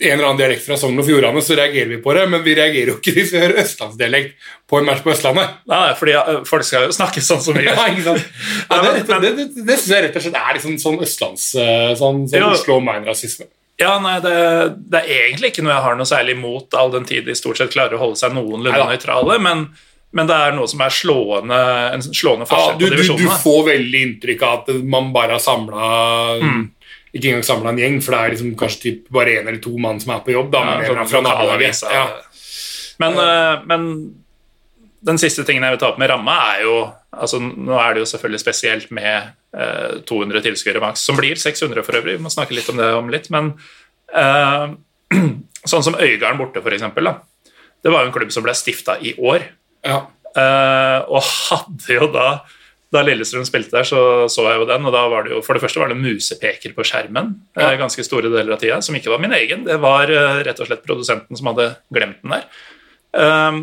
[0.00, 2.26] en eller annen dialekt fra Sogn og Fjordane, så reagerer vi på det.
[2.32, 5.56] Men vi reagerer jo ikke hvis vi hører østlandsdialekt på en match på Østlandet.
[5.68, 7.94] nei, fordi eh, folk skal jo snakke sånn som vi Ja, gjør.
[7.94, 8.28] ikke sant?
[8.70, 11.48] men, det, det, det, det, synes jeg rett og slett er liksom sånn østlands...
[12.00, 13.48] Sånn, sånn Oslo Mine-rasisme.
[13.80, 14.32] Ja, nei, det,
[14.92, 17.58] det er egentlig ikke noe jeg har noe særlig imot, all den tid de stort
[17.58, 19.64] sett klarer å holde seg noenlunde nøytrale, men,
[20.14, 21.58] men det er noe som er slående,
[21.96, 25.38] en slående Ja, forskjell du, på du, du får veldig inntrykk av at man bare
[25.38, 25.88] har samla
[26.42, 26.62] Mm.
[27.12, 29.74] Ikke engang samla en gjeng, for det er liksom kanskje typ bare én eller to
[29.80, 30.50] mann som er på jobb.
[30.54, 31.82] Da, Ja, med en eller annen fra nabolaget.
[31.92, 32.06] Ja.
[33.02, 33.86] Men, eh, men
[35.02, 36.76] den siste tingen jeg vil ta opp med ramma, er jo
[37.12, 41.84] altså Nå er det jo selvfølgelig spesielt med uh, 200 tilskuere maks, som blir 600
[41.84, 42.16] for øvrig.
[42.16, 43.28] Vi må snakke litt om det om litt.
[43.34, 43.50] Men
[44.16, 44.72] uh,
[45.70, 47.52] sånn som Øygarden borte, for eksempel, da.
[47.84, 49.44] Det var jo en klubb som ble stifta i år.
[49.84, 50.06] Ja.
[50.32, 52.28] Uh, og hadde jo da
[52.92, 55.56] da Lillestrøm spilte der, så så jeg jo den, og da var det jo For
[55.56, 57.76] det første var det musepeker på skjermen eh, Ja.
[57.80, 59.64] ganske store deler av tida, som ikke var min egen.
[59.64, 62.44] Det var eh, rett og slett produsenten som hadde glemt den der.
[63.12, 63.62] Um,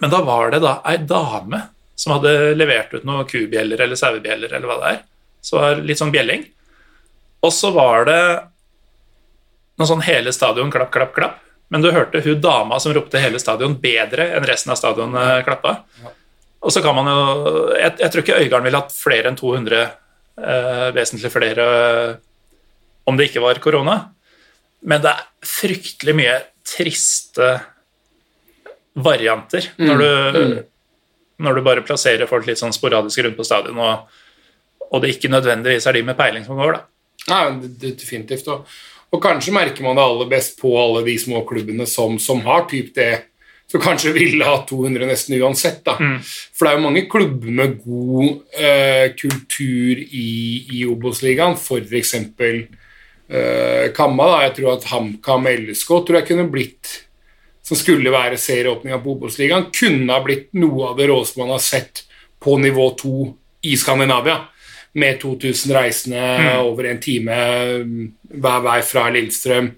[0.00, 1.64] men da var det da ei dame
[1.98, 5.02] som hadde levert ut noen kubjeller eller sauebjeller eller hva det er.
[5.42, 6.44] Så var litt sånn bjelling.
[7.42, 8.22] Og så var det
[9.78, 11.42] noe sånn hele stadion klapp, klapp, klapp.
[11.70, 15.82] Men du hørte hun dama som ropte hele stadion bedre enn resten av stadionet klappa.
[16.62, 17.18] Og så kan man jo
[17.78, 19.82] Jeg, jeg tror ikke Øygarden ville hatt flere enn 200,
[20.42, 21.66] eh, vesentlig flere,
[23.06, 23.98] om det ikke var korona.
[24.82, 26.34] Men det er fryktelig mye
[26.68, 27.52] triste
[28.98, 30.60] varianter når, du,
[31.44, 33.78] når du bare plasserer folk litt sånn sporadisk rundt på stadion.
[33.78, 34.24] Og
[34.88, 36.78] og det ikke nødvendigvis er de med peiling som går, da.
[37.28, 38.46] Nei, det- definitivt.
[38.48, 38.64] Og,
[39.12, 42.62] og kanskje merker man det aller best på alle de små klubbene som, som har
[42.70, 43.08] typ det,
[43.70, 45.82] som kanskje ville ha 200 nesten uansett.
[45.84, 45.98] da.
[46.56, 50.30] For det er jo mange klubber med god eh, kultur i,
[50.78, 52.14] i Obos-ligaen, f.eks.
[53.28, 54.30] Eh, Kamma.
[54.30, 56.94] da, Jeg tror at HamKam LSK tror jeg kunne blitt
[57.68, 61.60] som skulle være serieåpninga på Obos-ligaen, kunne ha blitt noe av det råeste man har
[61.60, 62.06] sett
[62.40, 63.16] på nivå 2
[63.68, 64.38] i Skandinavia.
[64.98, 66.22] Med 2000 reisende
[66.64, 67.34] over en time
[67.84, 68.06] mm,
[68.40, 69.68] hver vei fra Lillestrøm.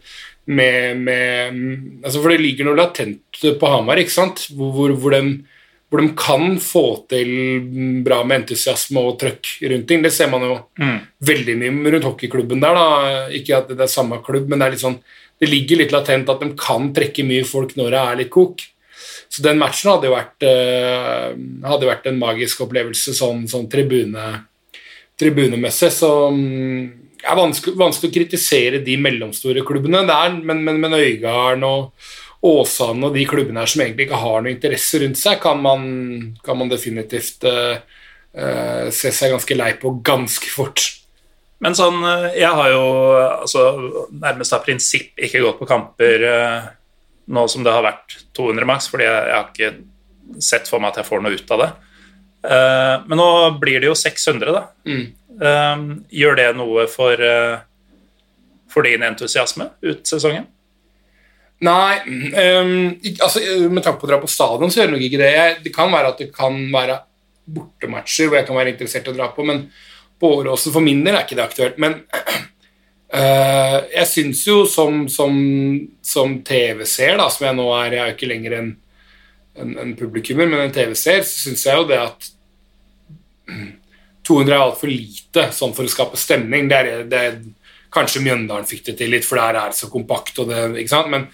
[0.51, 4.49] Med, med, mm, altså for det ligger noe latent på Hamar, ikke sant?
[4.51, 7.31] Hvor, hvor, hvor, de, hvor de kan få til
[7.69, 10.03] mm, bra med entusiasme og trøkk rundt ting.
[10.03, 10.59] Det ser man jo
[11.31, 12.81] veldig mye rundt hockeyklubben der.
[12.81, 13.25] da.
[13.39, 14.99] Ikke at det er samme klubb, men det sånn
[15.41, 18.61] det ligger litt latent at de kan trekke mye folk når det er litt kok.
[19.31, 21.29] Så den matchen hadde jo vært, eh,
[21.65, 24.27] hadde vært en magisk opplevelse sånn, sånn tribune,
[25.17, 25.93] tribunemessig.
[25.97, 30.97] Så mm, det er vanskelig, vanskelig å kritisere de mellomstore klubbene der, men, men, men
[30.97, 32.07] Øygarden og
[32.41, 35.83] Åsane og de klubbene her som egentlig ikke har noe interesse rundt seg, kan man,
[36.45, 37.77] kan man definitivt uh,
[38.89, 40.87] se seg ganske lei på ganske fort.
[41.61, 42.85] Men sånn, eh, jeg har jo
[43.21, 43.65] altså,
[44.17, 46.71] nærmest av prinsipp ikke gått på kamper uh,
[47.29, 50.95] nå som det har vært 200 maks, fordi jeg, jeg har ikke sett for meg
[50.95, 51.71] at jeg får noe ut av det.
[52.41, 53.27] Men nå
[53.61, 54.63] blir det jo 600, da.
[54.89, 55.03] Mm.
[55.40, 55.85] Eh,
[56.20, 57.61] gjør det noe for, eh,
[58.68, 60.46] for din entusiasme ut sesongen?
[61.61, 62.00] Nei,
[62.57, 65.64] um, altså, med tanke på å dra på stadion, så gjør det nok ikke det.
[65.66, 67.03] Det kan være at det kan være
[67.50, 69.66] bortematcher hvor jeg kan være interessert i å dra på, men
[70.20, 71.81] på Åråsen for min del er ikke det aktuelt.
[71.83, 71.98] Men
[73.12, 75.37] uh, jeg syns jo som, som,
[76.00, 78.72] som TV-seer, som jeg nå er Jeg er jo ikke lenger en,
[79.61, 82.31] en, en publikummer, men en TV-seer, så syns jeg jo det at
[84.31, 86.71] 200 er altfor lite sånn for å skape stemning.
[86.71, 87.38] Det er, det er,
[87.90, 90.37] kanskje Mjøndalen fikk det til litt, for der er det så kompakt.
[90.38, 90.61] Og det?
[91.11, 91.25] Men,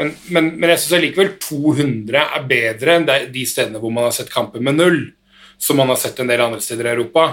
[0.00, 4.08] men, men, men jeg syns allikevel 200 er bedre enn de, de stedene hvor man
[4.08, 5.02] har sett kamper med null,
[5.60, 7.28] som man har sett en del andre steder i Europa.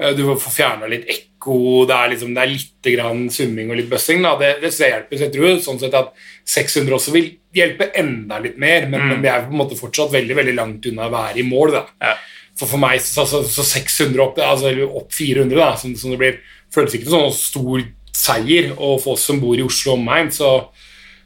[0.00, 3.80] Eh, Du får fjerna litt ekko, det er, liksom, det er litt grann summing og
[3.80, 4.20] litt bøssing.
[4.24, 4.34] Da.
[4.40, 5.16] Det, det hjelper.
[5.16, 6.12] Så jeg tror sånn sett at
[6.48, 10.12] 600 også vil hjelpe enda litt mer, men, men vi er på en måte fortsatt
[10.12, 11.74] veldig veldig langt unna å være i mål.
[11.78, 11.86] da.
[12.04, 12.14] Ja.
[12.60, 16.20] For for meg så, så, så 600 opp, altså, opp 400, da, som, som det
[16.20, 16.38] blir,
[16.74, 18.74] føles ikke som sånn stor seier.
[18.76, 20.50] Og for oss som bor i Oslo og omegn, så,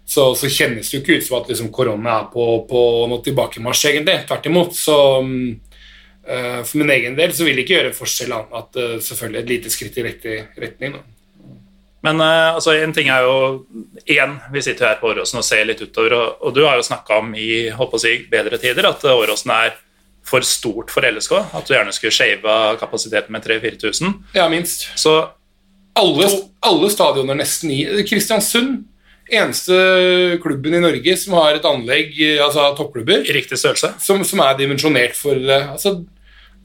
[0.07, 3.25] så, så kjennes det jo ikke ut som at liksom, korona er på, på noe
[3.25, 4.20] tilbakemarsj, egentlig.
[4.29, 4.79] Tvert imot.
[4.79, 8.79] Så eh, for min egen del så vil det ikke gjøre en forskjell annet at
[8.79, 10.94] uh, selvfølgelig et lite skritt i riktig retning.
[10.94, 11.03] Da.
[12.07, 13.64] Men uh, altså, en ting er jo
[14.05, 16.87] Igjen, vi sitter her på Åråsen og ser litt utover, og, og du har jo
[16.87, 19.75] snakka om i håper å si, bedre tider at Åråsen er
[20.25, 21.33] for stort for LSK.
[21.53, 24.15] At du gjerne skulle shave kapasiteten med 3000-4000.
[24.37, 24.89] Ja, minst.
[24.99, 25.19] Så
[25.95, 26.27] Alle,
[26.67, 28.81] alle stadioner nesten i Kristiansund,
[29.31, 29.77] eneste
[30.43, 33.93] klubben i Norge som har et anlegg, eh, altså toppklubber, i riktig størrelse.
[34.03, 35.95] som, som er dimensjonert for eh, altså,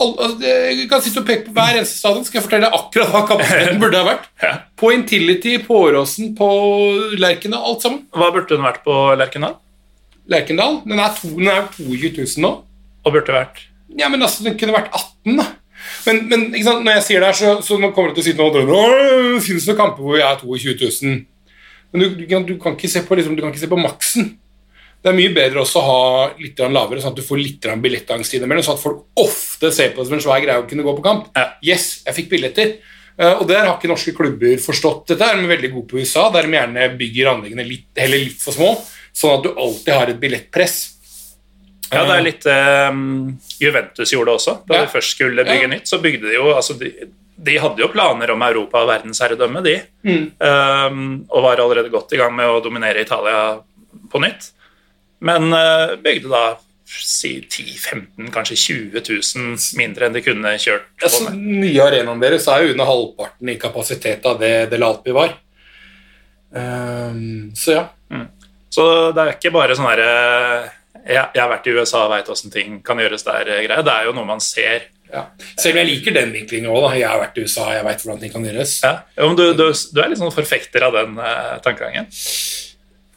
[0.02, 3.14] all, altså, Jeg kan sitte og peke på hver eneste stadion, skal jeg fortelle akkurat
[3.14, 4.26] hva kapasiteten burde ha vært.
[4.42, 4.54] Ja.
[4.80, 6.50] På Intility, på Åråsen, på
[7.22, 8.08] Lerkendal, alt sammen.
[8.16, 9.60] Hva burde den vært på Lerkendal?
[10.30, 12.56] Lerkendal, den er, to, den er 22 000 nå.
[13.06, 13.64] Og burde vært
[13.98, 15.48] Ja, men altså, den kunne vært 18, da.
[16.06, 18.52] Men, men når jeg sier det her, så, så kommer det til å sitte noen
[18.52, 20.76] og drømme Det finnes noen kamper hvor vi er 22
[21.08, 21.18] 000.
[21.90, 24.30] Men du, du, kan, du, kan på, liksom, du kan ikke se på maksen.
[25.00, 26.00] Det er mye bedre også å ha
[26.42, 30.04] litt lavere, sånn at du får litt billettangst innimellom, sånn at folk ofte ser på
[30.04, 31.30] det som en svær greie å kunne gå på kamp.
[31.40, 31.46] Ja.
[31.64, 32.76] Yes, jeg fikk billetter.
[33.16, 35.24] Eh, og der har ikke norske klubber forstått dette.
[35.24, 38.56] De er veldig gode på USA, der de gjerne bygger anleggene litt, heller litt for
[38.56, 38.74] små,
[39.16, 40.78] sånn at du alltid har et billettpress.
[41.92, 42.92] Ja, det er litt eh,
[43.60, 44.54] Juventus gjorde det også.
[44.68, 44.86] Da Ja.
[44.86, 45.72] de først skulle bygge Ja.
[45.72, 46.92] nytt, så bygde de jo altså de,
[47.40, 49.78] de hadde jo planer om Europa og verdensherredømme, de.
[50.04, 50.32] Mm.
[50.40, 53.60] Um, og var allerede godt i gang med å dominere Italia
[54.12, 54.52] på nytt.
[55.22, 56.58] Men uh, bygde da
[56.90, 59.02] si 10 15 kanskje 20
[59.38, 61.38] 000 mindre enn de kunne kjørt på Altså, med.
[61.62, 65.36] nye arenaen deres er jo under halvparten i kapasitet av det Delalpi var.
[66.52, 67.84] Um, så ja.
[68.74, 70.72] Så det er ikke bare sånn herre
[71.10, 73.44] jeg, jeg har vært i USA og veit åssen ting kan gjøres der.
[73.48, 73.68] greier.
[73.68, 73.86] greie.
[73.86, 74.88] Det er jo noe man ser.
[75.10, 75.26] ja.
[75.58, 76.90] Selv om jeg liker den vinklingen òg.
[77.00, 78.78] Jeg har vært i USA, jeg veit hvordan ting kan gjøres.
[78.86, 78.96] Ja.
[79.18, 82.10] Jo, du, du, du er litt sånn forfekter av den eh, tankegangen.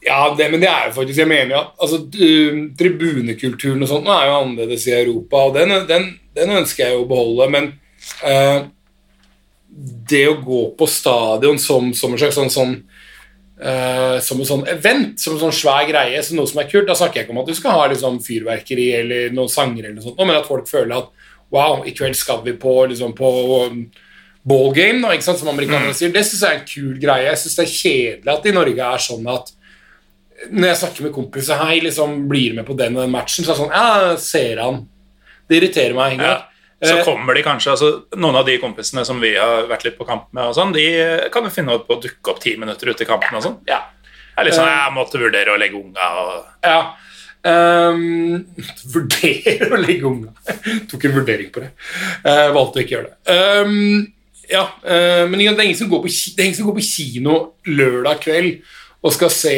[0.03, 2.01] Ja, det, men det er jo faktisk Jeg mener jo at altså,
[2.79, 7.05] tribunekulturen og sånt er jo annerledes i Europa, og den, den, den ønsker jeg jo
[7.05, 7.69] å beholde, men
[8.27, 8.65] eh,
[10.11, 12.75] det å gå på stadion som, som en slags sånn, sånn
[13.63, 16.87] eh, som en sånn event, som en sånn svær greie, som noe som er kult.
[16.89, 19.97] Da snakker jeg ikke om at du skal ha liksom, fyrverkeri eller noen sanger, eller
[19.97, 23.33] noe sånt, men at folk føler at wow, i kveld skal vi på, liksom, på
[24.43, 26.11] ballgame, da, ikke sant, som amerikanerne sier.
[26.13, 27.27] Det syns jeg er en kul greie.
[27.29, 29.53] Jeg syns det er kjedelig at det i Norge er sånn at
[30.51, 33.45] når jeg snakker med kompiser Hei, liksom, blir med på den og den matchen?
[33.45, 34.81] Så er det sånn Ja, ser han.
[35.47, 36.17] Det irriterer meg.
[36.17, 36.31] Ikke?
[36.33, 36.52] Ja.
[36.83, 40.07] Så kommer de kanskje, altså Noen av de kompisene som vi har vært litt på
[40.07, 40.83] kamp med, og sånn, de
[41.33, 43.37] kan jo finne ut på å dukke opp ti minutter ute i kampen.
[43.39, 43.57] og sånn.
[43.69, 43.79] Ja.
[44.33, 46.77] Det er litt sånn, Jeg måtte vurdere å legge unga og ja.
[47.43, 48.45] Um,
[48.93, 50.31] vurdere å legge unga.
[50.89, 51.73] Tok en vurdering på det.
[52.23, 53.35] Uh, valgte å ikke gjøre det.
[53.35, 54.05] Um,
[54.49, 56.87] ja, uh, men det er, ingen som går på, det er ingen som går på
[56.87, 57.35] kino
[57.67, 58.63] lørdag kveld
[59.03, 59.57] og skal se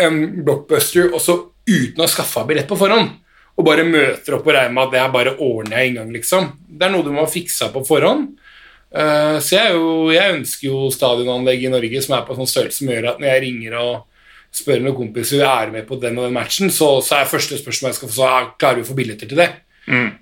[0.00, 1.36] en blockbuster og så
[1.66, 3.12] uten å ha skaffa billett på forhånd.
[3.56, 6.10] Og bare møter opp og regner med at det er bare ordner jeg en gang,
[6.12, 6.50] liksom.
[6.68, 8.34] Det er noe du må ha fiksa på forhånd.
[8.96, 12.52] Eh, så jeg, jo, jeg ønsker jo stadionanlegg i Norge som er på en sånn
[12.52, 13.94] størrelse som gjør at når jeg ringer og
[14.56, 17.90] spør noen kompiser er med på den og den matchen, så, så er første spørsmål
[17.90, 19.50] jeg skal få, så er, klarer vi å få billetter til det.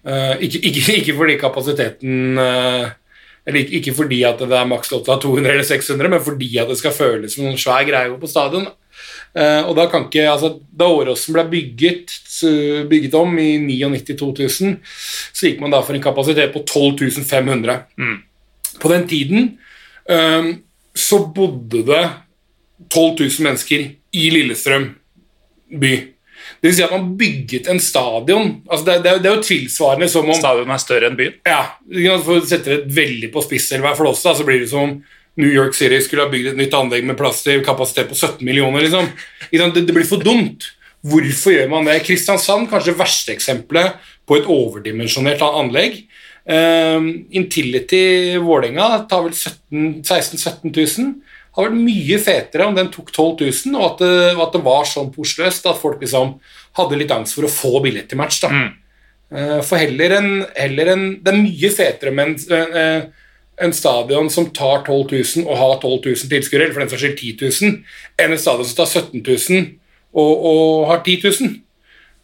[0.05, 2.89] Eh, ikke, ikke, ikke fordi kapasiteten eh,
[3.49, 6.11] Eller ikke, ikke fordi at det er maks lov til å ha 200 eller 600,
[6.13, 8.71] men fordi at det skal føles som en svær greie på stadion.
[9.35, 12.13] Eh, og da kan ikke, altså Da Åråsen ble bygget,
[12.91, 14.77] bygget om i 99-2000,
[15.35, 17.81] så gikk man da for en kapasitet på 12 500.
[18.81, 19.53] På den tiden
[20.11, 20.51] um,
[20.95, 22.03] så bodde det
[22.91, 24.89] 12 000 mennesker i Lillestrøm
[25.81, 25.95] by.
[26.61, 30.09] Det vil si at man bygget en stadion altså det, det, det er jo tilsvarende
[30.13, 31.37] som om Stadion er større enn byen.
[31.45, 34.89] ja, For å sette det veldig på spiss, eller hva flåse, så blir det som
[34.89, 34.95] om
[35.41, 38.45] New York City skulle ha bygd et nytt anlegg med plass til kapasitet på 17
[38.47, 38.85] millioner.
[38.85, 39.09] liksom.
[39.51, 40.69] Det, det blir for dumt.
[41.05, 41.99] Hvorfor gjør man det?
[42.07, 46.05] Kristiansand, kanskje det verste eksempelet på et overdimensjonert anlegg.
[46.45, 51.15] Um, Intility Vålerenga tar vel 17 16 000-17 000.
[51.55, 54.63] Det hadde vært mye fetere om den tok 12 000, og at det, at det
[54.65, 56.35] var sånn porsløst at folk liksom
[56.81, 58.41] hadde litt angst for å få billett til match.
[58.43, 58.51] da.
[59.31, 63.07] Eh, For heller en, heller en Det er mye fetere med en, eh,
[63.63, 67.05] en stadion som tar 12 000 og har 12 000 tilskuere, eller for den saks
[67.05, 67.35] skyld 10
[67.71, 67.77] 000,
[68.23, 69.67] enn en stadion som tar 17 000
[70.15, 71.55] og, og har 10 000.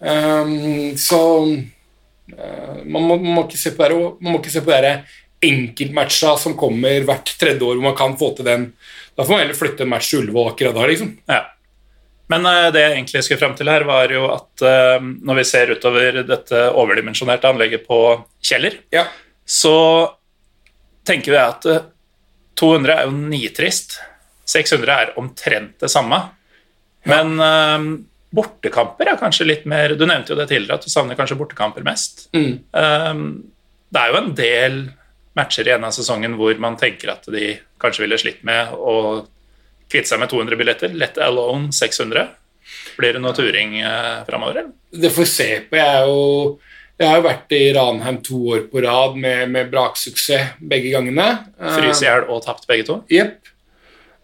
[0.01, 4.65] Um, så uh, man, må, man, må ikke se på det, man må ikke se
[4.65, 4.95] på det
[5.41, 8.67] enkeltmatcha som kommer hvert tredje år, hvor man kan få til den.
[9.17, 11.15] Da får man heller flytte en match til Ullevål akkurat da, liksom.
[11.31, 11.41] Ja.
[12.31, 15.47] Men eh, det jeg egentlig skulle frem til her, var jo at eh, når vi
[15.49, 18.01] ser utover dette overdimensjonerte anlegget på
[18.45, 19.07] Kjeller, Ja.
[19.45, 19.75] så
[21.11, 21.89] tenker vi at eh,
[22.61, 23.99] 200 er jo nitrist.
[24.51, 26.23] 600 er omtrent det samme.
[27.11, 27.91] Men eh,
[28.31, 31.87] bortekamper er kanskje litt mer Du nevnte jo det tidligere, at du savner kanskje bortekamper
[31.87, 32.29] mest.
[32.37, 32.53] Mm.
[32.71, 33.25] Um,
[33.91, 34.81] det er jo en del
[35.39, 39.25] matcher i en av sesongen hvor man tenker at de kanskje ville slitt med å
[39.91, 40.95] kvitte seg med 200 billetter.
[40.95, 42.29] Let alone 600.
[43.01, 44.71] Blir det noe turing eh, framover?
[44.91, 45.79] Det får se på.
[45.79, 46.59] Jeg, er jo,
[47.01, 51.29] jeg har jo vært i Ranheim to år på rad med, med braksuksess begge gangene.
[51.57, 52.99] Fryse i hjel og tapt begge to?
[53.09, 53.39] Jepp.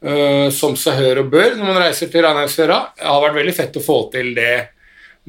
[0.05, 2.81] Eh, som seg hør og bør når man reiser til Ranheimsfjøra.
[2.99, 4.55] Det har vært veldig fett å få til det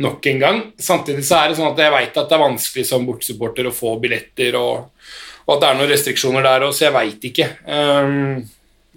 [0.03, 0.60] nok en gang.
[0.75, 3.73] Samtidig så er det sånn at jeg veit at det er vanskelig som bortsupporter å
[3.73, 5.07] få billetter, og,
[5.47, 7.47] og at det er noen restriksjoner der òg, så jeg veit ikke.
[7.63, 8.43] Um,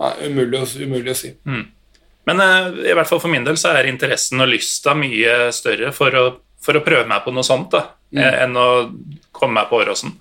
[0.02, 1.32] nei, umulig, umulig å si.
[2.28, 5.94] Men uh, i hvert fall for min del så er interessen og lysta mye større
[5.96, 6.26] for å,
[6.60, 8.68] for å prøve meg på noe sånt da, eh, enn å
[9.36, 10.14] komme meg på Åråsen.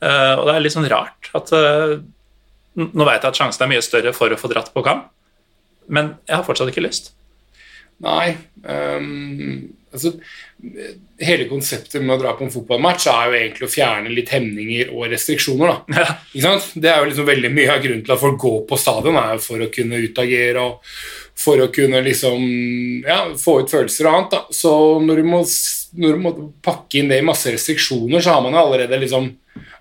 [0.00, 1.98] Eh, og det er litt sånn rart at eh,
[2.78, 5.08] Nå vet jeg at sjansen er mye større for å få dratt på kamp,
[5.90, 7.08] men jeg har fortsatt ikke lyst.
[8.04, 8.36] Nei
[8.66, 10.12] Um, altså,
[11.22, 14.90] Hele konseptet med å dra på en fotballmatch er jo egentlig å fjerne litt hemninger
[14.94, 15.70] og restriksjoner.
[15.70, 16.00] da.
[16.02, 16.16] Ja.
[16.32, 16.68] Ikke sant?
[16.74, 19.36] Det er jo liksom veldig mye av grunnen til at folk går på stadion, er
[19.36, 20.94] jo for å kunne utagere og
[21.38, 22.42] for å kunne liksom
[23.06, 24.34] ja, få ut følelser og annet.
[24.34, 24.58] da.
[24.58, 24.72] Så
[25.04, 25.42] når du, må,
[25.96, 29.30] når man pakke inn det i masse restriksjoner, så har man allerede liksom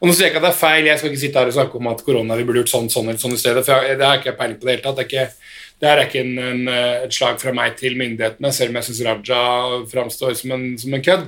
[0.02, 1.54] Og nå sier jeg ikke at det er feil, jeg skal ikke sitte her og
[1.54, 3.98] snakke om at korona vi burde gjort sånn, sånn eller sånn i stedet, for jeg,
[3.98, 4.98] det har ikke jeg peiling på det hele tatt.
[4.98, 8.52] Det er ikke, det er ikke en, en, eh, et slag fra meg til myndighetene,
[8.54, 9.41] selv om jeg syns Raja
[9.89, 11.28] framstår som en, som en kødd.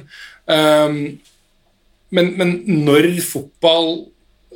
[0.49, 0.99] Um,
[2.13, 2.55] men, men
[2.87, 3.91] når fotball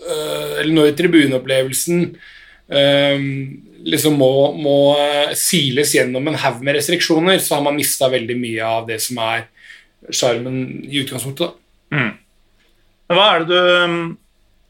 [0.01, 2.07] uh, Eller når tribuneopplevelsen
[2.73, 3.27] um,
[3.83, 8.37] liksom må, må øh, siles gjennom en haug med restriksjoner, så har man mista veldig
[8.39, 9.47] mye av det som er
[10.11, 11.53] sjarmen i utgangspunktet.
[11.53, 11.97] da.
[13.07, 13.57] Men hva er du,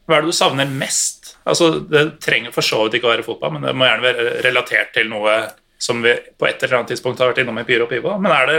[0.04, 1.34] hva er det du savner mest?
[1.48, 4.32] Altså, det trenger for så vidt ikke å være fotball, men det må gjerne være
[4.44, 5.36] relatert til noe
[5.84, 8.14] som vi på et eller annet tidspunkt har vært innom i Pyro og Pivo.
[8.20, 8.58] Men er det,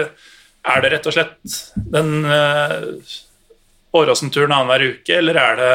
[0.74, 1.58] er det rett og slett
[1.96, 3.16] den uh,
[3.96, 5.72] Åråsen-turen annenhver uke, eller er det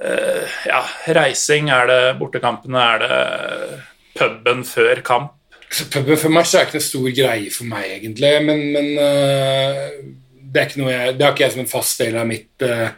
[0.00, 0.80] uh, ja,
[1.20, 1.70] reising?
[1.74, 2.86] Er det bortekampene?
[2.94, 3.20] Er det
[4.18, 5.36] puben før kamp?
[5.70, 9.84] Så Puben for match er ikke en stor greie for meg, egentlig, men, men øh,
[10.50, 12.88] det, er noe jeg, det har ikke jeg som en fast del av mitt, øh,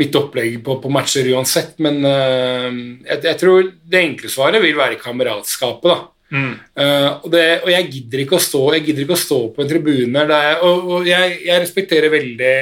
[0.00, 2.70] mitt opplegg på, på matcher uansett, men uh,
[3.04, 5.98] jeg, jeg, tror det enkle svaret vil være kameratskapet, da.
[6.30, 6.52] Mm.
[6.78, 9.64] Uh, og, det, og, jeg gidder ikke å stå Jeg gidder ikke å stå på
[9.64, 12.52] en tribune der, og, og jeg, jeg, respekterer veldig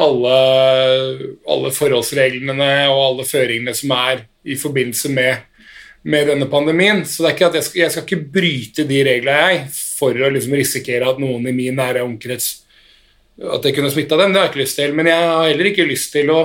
[0.00, 0.38] alle,
[1.52, 5.44] alle, forholdsreglene og alle føringene som er i forbindelse med,
[6.06, 7.02] med denne pandemien.
[7.06, 9.66] Så det er ikke at jeg skal, jeg skal ikke bryte de reglene, jeg,
[9.98, 12.52] for å liksom risikere at noen i min nære omkrets
[13.36, 14.32] at jeg kunne smitta dem.
[14.32, 14.96] Det har jeg ikke lyst til.
[14.96, 16.40] Men jeg har heller ikke lyst til å,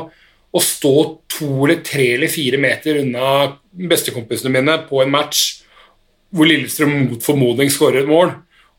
[0.52, 0.95] å stå
[1.32, 3.28] to eller tre eller fire meter unna
[3.71, 5.62] bestekompisene mine på en match
[6.32, 8.30] hvor Lillestrøm mot formodning skårer et mål,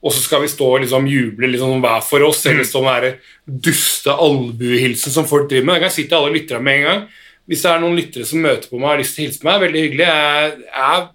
[0.02, 3.04] og så skal vi stå og liksom juble liksom hver for oss, eller stå med
[3.04, 5.76] den duste albuehilsen som folk driver med.
[5.76, 7.02] Da kan si til alle lyttere med en gang
[7.50, 9.42] hvis det er noen lyttere som møter på meg og har lyst til å hilse
[9.42, 10.06] på meg, veldig hyggelig.
[10.06, 10.52] Jeg
[10.82, 11.08] er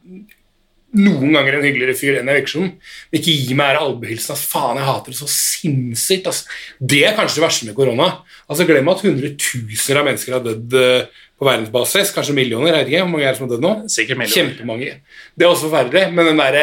[0.97, 2.67] noen ganger en hyggeligere fyr enn jeg virker som.
[3.11, 4.33] Men ikke gi meg albuehilsen.
[4.33, 6.29] Altså, faen, jeg hater det så sinnssykt.
[6.31, 6.57] Altså.
[6.93, 8.09] Det er kanskje det verste med korona.
[8.47, 12.12] Altså, Glem at hundretusener av mennesker har dødd uh, på verdensbasis.
[12.15, 12.71] Kanskje millioner.
[12.71, 13.71] jeg vet ikke, Hvor mange er det som har dødd nå?
[13.93, 14.50] Sikkert millioner.
[14.50, 14.93] Kjempemange.
[15.38, 16.58] Det er også forferdelig, men den der,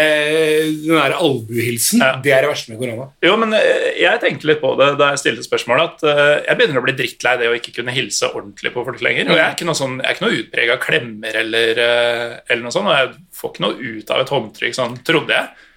[0.82, 2.10] den der albuehilsen, ja.
[2.24, 3.06] det er det verste med korona.
[3.22, 6.58] Jo, men eh, jeg tenkte litt på det da jeg stilte spørsmålet, at uh, jeg
[6.58, 9.30] begynner å bli drittlei det å ikke kunne hilse ordentlig på folk lenger.
[9.30, 12.98] Og jeg er ikke noe, sånn, noe utprega klemmer eller, uh, eller noe sånt, og
[12.98, 15.70] jeg får ikke noe ut av et håndtrykk, sånn trodde jeg.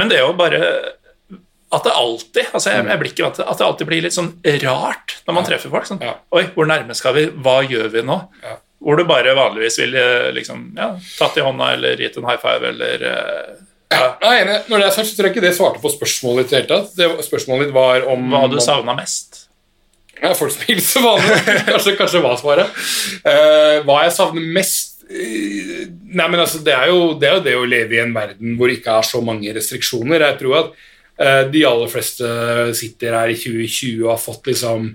[0.00, 0.64] Men det å bare
[1.70, 4.32] at det alltid altså jeg, jeg blir ikke, at det alltid blir litt sånn
[4.64, 5.86] rart når man treffer folk.
[5.86, 7.28] Sånn, Oi, hvor nærme skal vi?
[7.30, 8.18] Hva gjør vi nå?
[8.42, 8.56] Ja.
[8.80, 10.04] Hvor du bare vanligvis ville
[10.34, 13.58] liksom, ja, tatt i hånda eller gitt en high five eller eh,
[13.90, 14.06] ja.
[14.22, 14.50] Jeg er.
[14.70, 16.70] Når det er sagt, så tror jeg ikke det svarte på spørsmålet ditt i hele
[16.70, 16.92] tatt.
[16.96, 19.44] Det, spørsmålet ditt var om Hva du savna mest?
[20.20, 21.38] Ja, folk som hilser vanlig.
[21.70, 22.78] kanskje, kanskje hva svaret.
[23.24, 27.54] Uh, hva jeg savner mest Nei, men altså, det er, jo, det er, jo, det
[27.58, 30.22] å leve i en verden hvor det ikke er så mange restriksjoner.
[30.22, 30.68] Jeg tror at
[31.20, 32.28] de aller fleste
[32.72, 34.86] sitter her i 2020 og har fått liksom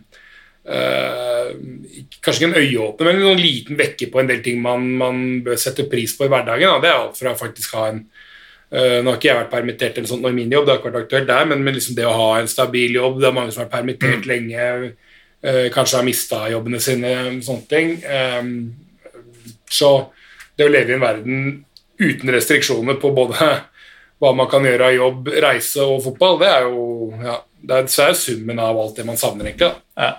[0.65, 1.51] Uh,
[2.25, 5.59] kanskje ikke en øyeåpner, men en liten vekker på en del ting man, man bør
[5.61, 6.65] sette pris på i hverdagen.
[6.65, 6.79] Da.
[6.81, 7.99] Det er alt fra faktisk ha en
[8.73, 10.89] uh, Nå har ikke jeg vært permittert eller sånt i min jobb, det har ikke
[10.89, 13.53] vært aktuelt der, men, men liksom det å ha en stabil jobb Det er mange
[13.53, 14.31] som har vært permittert mm.
[14.31, 14.65] lenge,
[15.75, 17.13] kanskje har mista jobbene sine,
[17.45, 17.91] sånne ting.
[19.69, 19.89] Så
[20.57, 21.43] det å leve i en verden
[22.01, 23.51] uten restriksjoner på både
[24.23, 26.85] hva man kan gjøre av jobb, reise og fotball, det er jo
[27.19, 29.73] ja, det er, er summen av alt det man savner, egentlig.
[29.99, 30.13] Ja.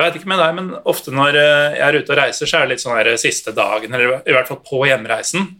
[0.00, 2.58] Jeg vet ikke med deg, men ofte når eh, jeg er ute og reiser, så
[2.58, 5.50] er det litt sånn her siste dagen, eller i hvert fall på hjemreisen,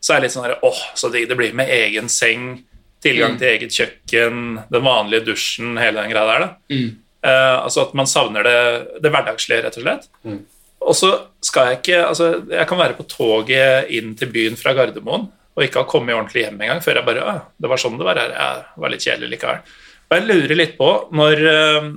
[0.00, 2.52] så er det litt sånn her åh, så digg det blir med egen seng,
[3.00, 3.40] tilgang mm.
[3.40, 6.44] til eget kjøkken, den vanlige dusjen, hele den greia der.
[6.44, 6.76] da.
[6.76, 6.90] Mm.
[7.20, 8.60] Eh, altså at man savner det,
[9.00, 10.08] det hverdagslige, rett og slett.
[10.28, 10.40] Mm.
[10.80, 11.10] Og så
[11.44, 15.64] skal jeg ikke Altså, jeg kan være på toget inn til byen fra Gardermoen og
[15.64, 18.34] ikke ha kommet ordentlig hjem engang før jeg bare det var sånn det var her.
[18.36, 19.62] Jeg var litt kjedelig likevel.
[20.10, 21.88] Og jeg lurer litt på, når eh,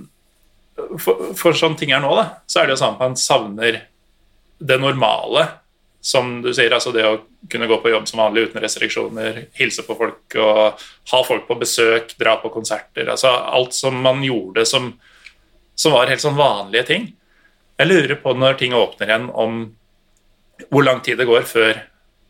[1.02, 3.80] for, for sånn ting er nå, da, så er det jo sånn at man savner
[4.64, 5.48] det normale,
[6.04, 9.86] som du sier, altså det å kunne gå på jobb som vanlig uten restriksjoner, hilse
[9.88, 10.82] på folk og
[11.14, 14.90] ha folk på besøk, dra på konserter, altså alt som man gjorde som,
[15.80, 17.08] som var helt sånn vanlige ting.
[17.80, 19.64] Jeg lurer på når ting åpner igjen, om
[20.70, 21.80] hvor lang tid det går før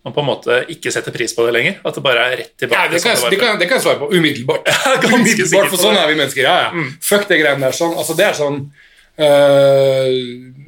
[0.03, 1.77] man på en måte ikke setter pris på det lenger?
[1.87, 2.81] At det bare er rett tilbake?
[2.81, 4.67] Ja, det, kan, det, kan, det kan jeg svare på umiddelbart.
[4.83, 6.43] Ja, umiddelbart For sånn er vi mennesker.
[6.43, 6.73] Ja, ja.
[6.75, 6.89] Mm.
[7.03, 7.77] Fuck det greiene der.
[7.77, 7.95] Sånn.
[7.95, 8.59] Altså, det er sånn
[9.21, 10.09] uh,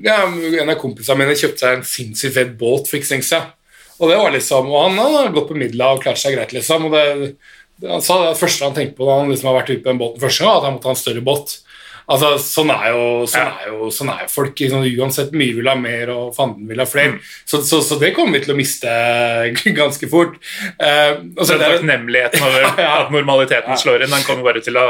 [0.06, 0.22] ja,
[0.62, 3.52] En av kompisene mine kjøpte seg en sinnssykt fett båt for ikke så lenge siden.
[3.96, 6.52] Og det var liksom, og han, han har gått på midla og klart seg greit,
[6.56, 6.90] liksom.
[6.90, 7.36] og det,
[7.84, 10.02] han sa det første han tenkte på da han liksom har vært ute på den
[10.02, 11.56] båten første gang, at han måtte ha en større båt.
[12.06, 14.54] Altså, sånn er jo, sånn er jo, sånn er jo folk.
[14.60, 17.16] Liksom, uansett mye vil ha mer, og fanden vil ha flere.
[17.16, 17.32] Mm.
[17.50, 18.94] Så, så, så, det kommer vi til å miste
[19.80, 20.38] ganske fort.
[20.78, 22.70] Uh, og så den takknemligheten over
[23.02, 24.88] at normaliteten slår inn, den kommer bare til å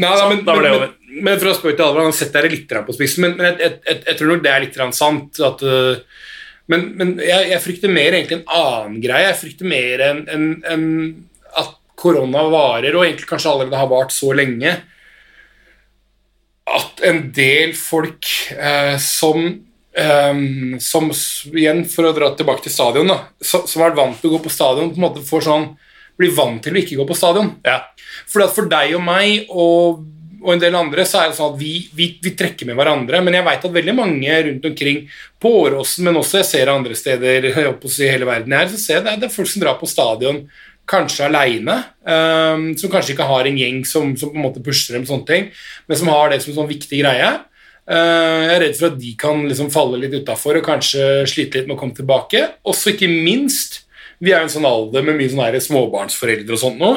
[0.00, 0.92] Nei, da, men, men, men,
[1.26, 3.72] men, for å spørre til alvor, han setter det litt på spissen, men, jeg, jeg,
[3.84, 5.40] jeg, jeg, tror nok det er litt sant.
[5.44, 6.30] At, uh,
[6.70, 9.26] men, jeg, frykter mer egentlig en annen greie.
[9.26, 10.86] Jeg frykter mer enn en, en,
[11.58, 14.78] at korona varer, og egentlig kanskje allerede har vart så lenge
[16.76, 19.46] at en del folk eh, som,
[19.96, 20.42] eh,
[20.82, 21.10] som
[21.50, 24.36] Igjen, for å dra tilbake til stadion, da, som, som har vært vant til å
[24.36, 25.70] gå på stadion, på en måte får sånn
[26.20, 27.54] blir vant til å ikke gå på stadion.
[27.66, 27.82] Ja.
[28.28, 30.02] For for deg og meg og,
[30.40, 33.22] og, en del andre så er det sånn at vi, vi, vi trekker med hverandre.
[33.24, 35.04] Men jeg vet at veldig mange rundt omkring
[35.40, 39.06] på Åråsen, men også jeg ser andre steder i hele verden her, så ser jeg
[39.08, 40.44] det, det er folk som drar på stadion
[40.90, 44.96] kanskje aleine, um, som kanskje ikke har en gjeng som, som, på en måte pusher
[44.96, 45.46] dem, sånne ting,
[45.86, 47.30] men som har det som en sånn viktig greie.
[47.90, 51.60] Uh, jeg er redd for at de kan liksom falle litt utafor og kanskje slite
[51.60, 52.44] litt med å komme tilbake.
[52.68, 53.86] Også ikke minst
[54.20, 56.90] Vi er jo en sånn alder med mye sånne småbarnsforeldre og sånt nå,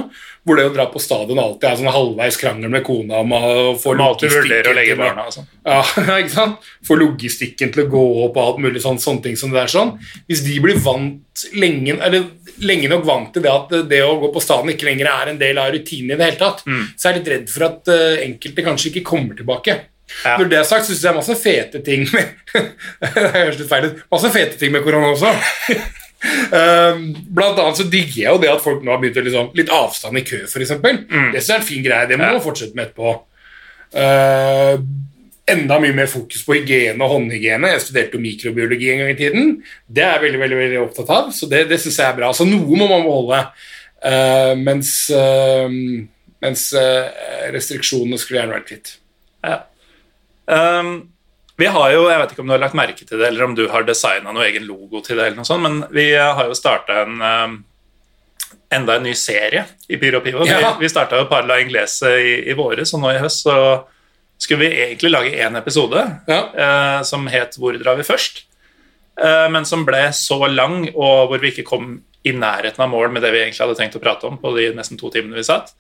[0.44, 3.42] hvor det å dra på stadion alltid er sånn halvveis krangel med kona om å
[3.80, 5.48] få logistikken å legge barna og sånn.
[5.64, 5.80] ja,
[6.22, 6.68] ikke sant?
[6.84, 9.72] Få logistikken til å gå opp og alt mulig sånn, sånne ting som det er
[9.72, 9.96] sånn.
[10.28, 12.28] Hvis de blir vant lenge, eller
[12.68, 15.40] lenge nok vant til det at det å gå på stadion ikke lenger er en
[15.40, 18.22] del av rutinen i det hele tatt, så er jeg litt redd for at uh,
[18.28, 19.80] enkelte kanskje ikke kommer tilbake.
[20.26, 20.36] Ja.
[20.38, 22.34] Når det er sagt, syns jeg det er masse fete ting med
[23.02, 24.04] Det høres litt feil ut.
[24.12, 25.32] Masse fete ting med korona også.
[26.24, 29.50] Um, blant annet så digger jeg jo det at folk nå har begynt å liksom,
[29.58, 30.76] litt avstand i kø, f.eks.
[30.80, 31.32] Mm.
[31.34, 32.08] Det som er en fin greie.
[32.10, 33.16] Det må man fortsette med etterpå.
[33.94, 34.80] Uh,
[35.54, 37.74] enda mye mer fokus på hygiene og håndhygiene.
[37.74, 39.54] Jeg studerte jo mikrobiologi en gang i tiden.
[39.88, 42.32] Det er jeg veldig veldig, veldig opptatt av, så det, det syns jeg er bra.
[42.36, 43.42] Så noe må man beholde,
[44.08, 45.68] uh, mens, uh,
[46.44, 47.10] mens uh,
[47.56, 48.96] restriksjonene skulle gjerne vært kvitt.
[49.44, 49.60] Ja.
[50.48, 50.96] Um,
[51.64, 53.54] vi har jo, Jeg vet ikke om du har lagt merke til det, eller om
[53.56, 56.58] du har designa noe egen logo til det, eller noe sånt, men vi har jo
[56.58, 57.58] starta en um,
[58.74, 60.46] enda en ny serie i Pyro Pivo.
[60.50, 60.60] Ja.
[60.60, 63.58] Vi, vi starta jo Parla Inglese i, i våres, og nå i høst så
[64.42, 66.40] skulle vi egentlig lage én episode Ja.
[66.66, 68.44] eh, som het 'Hvor drar vi først?',
[69.24, 73.12] eh, men som ble så lang, og hvor vi ikke kom i nærheten av mål
[73.12, 75.44] med det vi egentlig hadde tenkt å prate om på de nesten to timene vi
[75.44, 75.74] satt,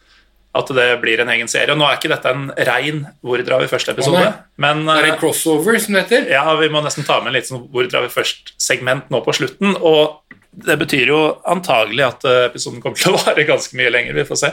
[0.56, 1.72] at det blir en egen serie.
[1.74, 5.14] Og nå er ikke dette en rein 'Hvor drar vi først?'-episode, men Det er eh,
[5.14, 6.30] en crossover, som det heter.
[6.30, 9.34] ja, vi må nesten ta med en litt sånn 'Hvor drar vi først?'-segment nå på
[9.34, 9.76] slutten.
[9.82, 10.20] Og
[10.54, 14.14] det betyr jo antagelig at eh, episoden kommer til å vare ganske mye lenger.
[14.14, 14.51] Vi får se.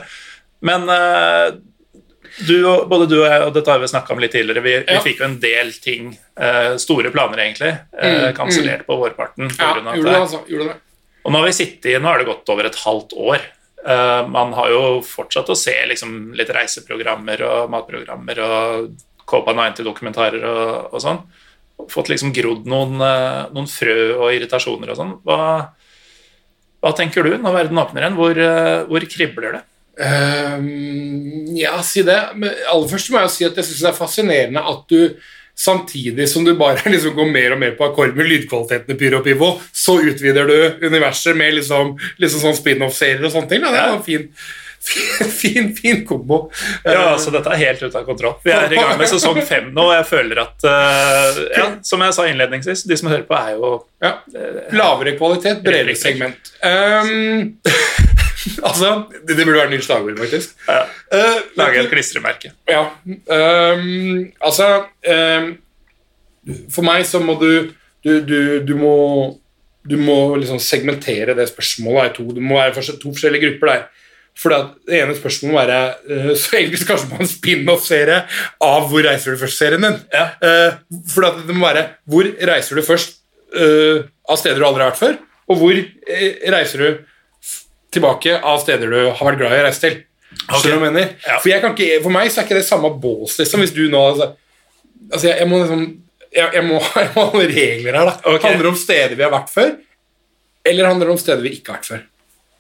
[0.63, 1.53] Men eh,
[2.47, 4.99] du, både du og jeg, og dette har vi snakka om litt tidligere, vi, vi
[5.05, 9.51] fikk jo en del ting, eh, store planer egentlig, eh, Mm, kansellert på vårparten.
[9.59, 10.45] Ja, gjorde det, altså.
[10.49, 10.77] Gjorde det.
[11.25, 13.41] og nå har vi sittet i, nå har det gått over et halvt år.
[13.87, 18.91] Eh, man har jo fortsatt å se liksom, litt reiseprogrammer og matprogrammer og
[19.31, 21.23] Copa 90-dokumentarer og, og sånn.
[21.89, 25.17] Fått liksom grodd noen, eh, noen frø og irritasjoner og sånn.
[25.25, 25.41] Hva,
[26.81, 28.21] hva tenker du når verden åpner igjen?
[28.21, 29.67] Hvor, eh, hvor kribler det?
[31.61, 32.21] Ja, si det.
[32.41, 35.01] Men aller først må jeg si at jeg syns det er fascinerende at du
[35.61, 39.21] samtidig som du bare liksom går mer og mer på akkord med lydkvaliteten i Pyro
[39.21, 43.65] og Pivo, så utvider du universet med liksom, liksom sånn spin-off-serier og sånne ting.
[43.65, 43.75] Da.
[43.75, 44.27] Det er en fin,
[44.91, 46.47] fin, fin, fin kombo.
[46.85, 48.39] Ja, altså Dette er helt ute av kontroll.
[48.47, 52.07] Vi er i gang med sesong fem nå, og jeg føler at uh, ja, Som
[52.07, 54.17] jeg sa innledningsvis, de som hører på, er jo Ja.
[54.73, 56.55] Lavere kvalitet, bredere segment.
[56.65, 57.59] Ehm,
[58.69, 60.57] altså, det, det burde være nytt slagord, faktisk.
[60.69, 62.53] ja, Uh, Lage et klistremerke.
[62.71, 62.85] Ja.
[63.05, 65.49] Um, altså um,
[66.71, 68.95] For meg så må du Du, du, du må
[69.91, 72.25] du må liksom segmentere det spørsmålet i to.
[72.37, 73.83] Det må være to forskjellige grupper der.
[74.39, 74.53] For
[74.89, 78.21] det ene spørsmålet må være eh, Så egentlig kanskje en spin-off-serie
[78.63, 79.97] av Hvor reiser du først-serien din.
[80.15, 80.27] Ja.
[80.47, 80.77] Eh,
[81.11, 83.17] for det må være Hvor reiser du først
[83.51, 85.17] av steder du aldri har vært før,
[85.51, 85.79] og hvor
[86.55, 87.01] reiser du
[87.95, 89.99] tilbake av steder du har vært glad i å reise til.
[90.47, 91.17] Hva jeg mener?
[91.27, 91.41] Ja.
[91.41, 93.65] For, jeg kan ikke, for meg så er ikke det samme bås, liksom.
[93.65, 94.31] Hvis du nå altså,
[95.11, 95.83] altså jeg, jeg må liksom
[96.31, 98.15] jeg, jeg, må, jeg må ha noen regler her, da.
[98.23, 98.45] okay.
[98.47, 99.75] Handler det om steder vi har vært før,
[100.71, 102.07] eller handler det om steder vi ikke har vært før?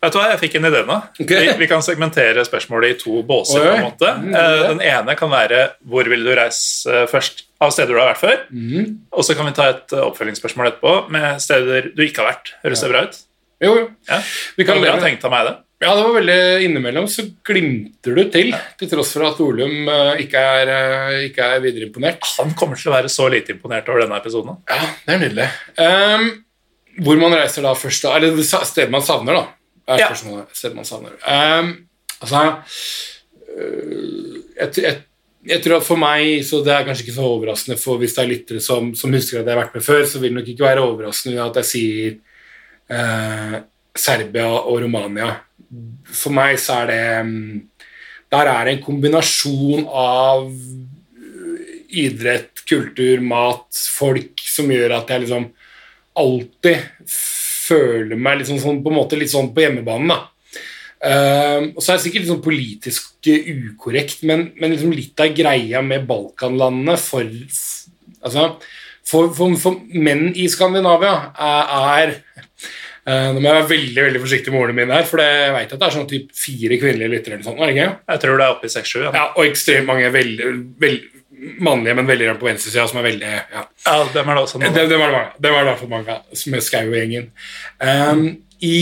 [0.01, 0.97] Vet du hva, Jeg fikk en idé nå.
[1.21, 1.41] Okay.
[1.45, 3.61] Vi, vi kan segmentere spørsmålet i to båser.
[3.67, 4.13] På en måte.
[4.17, 4.69] Mm, Eh, ja.
[4.71, 8.39] Den ene kan være hvor vil du reise først av steder du har vært før.
[8.49, 8.95] Mm.
[9.13, 12.55] Og så kan vi ta et eh, oppfølgingsspørsmål etterpå med steder du ikke har vært.
[12.65, 13.21] Høres det bra ut?
[13.61, 13.89] Jo, jo.
[14.09, 14.21] Ja.
[14.57, 15.59] Vi kan leve tenkt av meg det.
[15.81, 20.21] Ja, det var veldig innimellom så glimter du til, til tross for at Olum eh,
[20.27, 22.27] ikke er, uh, ikke er videre imponert.
[22.37, 24.59] Han kommer til å være så lite imponert over denne episoden.
[24.69, 25.49] Ja, det er nydelig.
[25.81, 26.27] Um,
[27.01, 29.47] hvor man reiser da først, da, eller stedet man savner, da.
[29.89, 30.11] Er Ja.
[30.13, 31.17] Stedet man savner.
[31.25, 31.73] Um,
[32.21, 32.43] altså
[33.57, 34.97] øh, jeg, jeg,
[35.49, 38.25] jeg tror at for meg, så det er kanskje ikke så overraskende for hvis det
[38.25, 40.53] er lyttere som, som husker at jeg har vært med før, så vil det nok
[40.53, 42.19] ikke være overraskende at jeg sier
[42.91, 43.57] eh,
[43.97, 45.33] Serbia og Romania.
[46.11, 47.61] For meg så er det mm,
[48.31, 55.25] Der er det en kombinasjon av øh, idrett, kultur, mat, folk som gjør at jeg
[55.25, 55.49] liksom
[56.21, 60.15] alltid føler meg liksom sånn, på en måte litt sånn på hjemmebanen.
[60.15, 60.21] da.
[61.01, 65.33] Uh, og så er det sikkert sånn politisk eh, ukorrekt, men, men liksom litt av
[65.33, 67.25] greia med Balkanlandene for,
[68.21, 68.51] altså,
[69.09, 71.73] for, for, for menn i Skandinavia er,
[72.03, 72.13] er
[73.11, 75.73] eh, Nå må jeg være veldig veldig forsiktig med ordene mine her, for jeg vet
[75.75, 77.39] at det er sånn typ fire kvinnelige lyttere.
[77.39, 77.89] eller sånt, ikke?
[78.15, 79.01] Jeg tror det er oppe i 6-7.
[79.07, 79.15] Ja.
[79.17, 80.53] Ja, og ekstremt mange veldig,
[80.85, 83.65] veldig mannlige, men veldig på venstresida, som er veldig ja.
[83.87, 84.67] ja, dem er det også noen.
[84.69, 85.25] Dem, det er det mange.
[85.39, 87.31] dem er det hvert fall mange av, med Skau-gjengen.
[87.81, 88.23] Um,
[88.61, 88.81] i,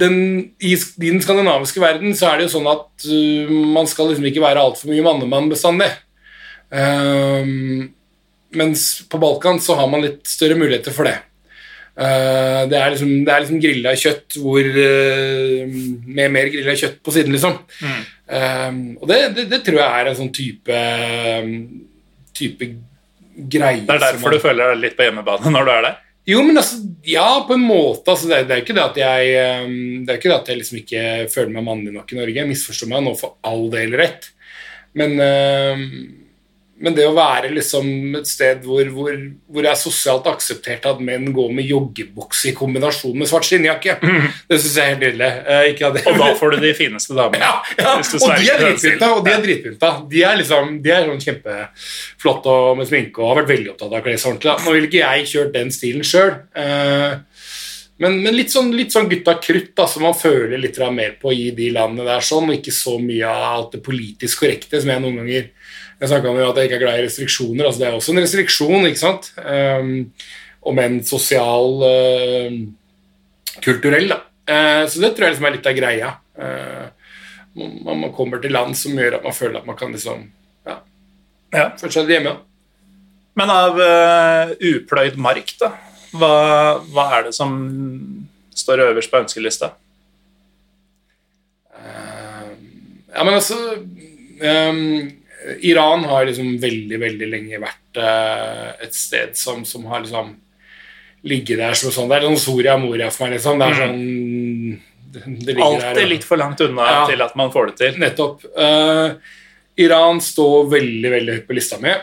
[0.00, 0.16] den,
[0.64, 4.28] i, I den skandinaviske verden så er det jo sånn at uh, man skal liksom
[4.30, 5.90] ikke være altfor mye mannemann bestandig.
[6.72, 7.90] Um,
[8.56, 11.18] mens på Balkan så har man litt større muligheter for det.
[11.98, 17.00] Eh, det er liksom, det er liksom grilla kjøtt hvor, eh, med mer grilla kjøtt
[17.02, 17.56] på siden, liksom.
[17.82, 18.02] Mm.
[18.28, 20.80] Um, og det, det, det tror jeg er en sånn type
[22.36, 22.66] type
[23.38, 25.96] greie Det er derfor du føler deg litt på hjemmebane når du er der?
[26.28, 28.04] Jo, men altså, ja, på en måte.
[28.12, 29.30] Altså, det, er, er ikke det at jeg
[30.04, 32.36] Det er ikke det at jeg liksom ikke føler meg mannlig nok i Norge.
[32.36, 34.28] Jeg misforstår meg nå for all del rett.
[34.98, 35.16] Men
[36.78, 39.14] men det å være liksom et sted hvor, hvor,
[39.50, 43.96] hvor det er sosialt akseptert at menn går med joggebukse i kombinasjon med svart skinnjakke,
[43.98, 44.28] mm.
[44.50, 45.30] det syns jeg er helt nydelig.
[45.54, 47.42] Eh, og da får du de fineste damene.
[47.42, 47.96] Ja, ja.
[48.22, 49.10] og de er dritpynta.
[49.16, 49.92] Og de er dritpynta.
[50.12, 53.90] De er liksom, de er sånn kjempeflotte og med sminke og har vært veldig opptatt
[53.90, 54.56] av å kle seg ordentlig.
[54.62, 56.34] Nå ville ikke jeg kjørt den stilen sjøl.
[56.58, 57.37] Eh,
[57.98, 61.32] men, men, litt sånn, litt sånn gutta krutt, da, som man føler litt mer på
[61.34, 64.92] i de landene der, sånn, og ikke så mye av alt det politisk korrekte som
[64.92, 65.48] jeg noen ganger
[65.98, 67.66] jeg snakka om at jeg ikke er glad i restriksjoner.
[67.66, 69.32] altså Det er også en restriksjon, ikke sant?
[69.42, 69.88] Um,
[70.70, 72.58] om en sosial uh,
[73.64, 74.20] kulturell, da.
[74.48, 76.12] Uh, så det tror jeg liksom er litt av greia.
[76.38, 76.86] Uh,
[77.58, 80.22] man, man, kommer til land som gjør at man føler at man kan liksom
[80.68, 80.76] ja,
[81.56, 81.66] ja.
[81.80, 82.36] føle seg hjemme.
[82.36, 82.46] Da.
[83.42, 85.72] Men av uh, upløyd mark, da,
[86.14, 87.52] hva, hva, er det som
[88.56, 89.74] står øverst på ønskelista?
[93.18, 94.82] ja, men altså um,
[95.64, 100.34] Iran har liksom veldig, veldig lenge vært uh, et sted som, som, har liksom
[101.28, 103.58] ligget der som sånn Det er sånn Soria Moria for meg, liksom.
[103.58, 103.80] Det er mm.
[103.82, 107.98] sånn det, Alltid der, litt for langt unna ja, til at man får det til.
[108.02, 108.44] Nettopp.
[108.52, 109.16] Uh,
[109.80, 111.94] Iran står veldig, veldig høyt på lista mi.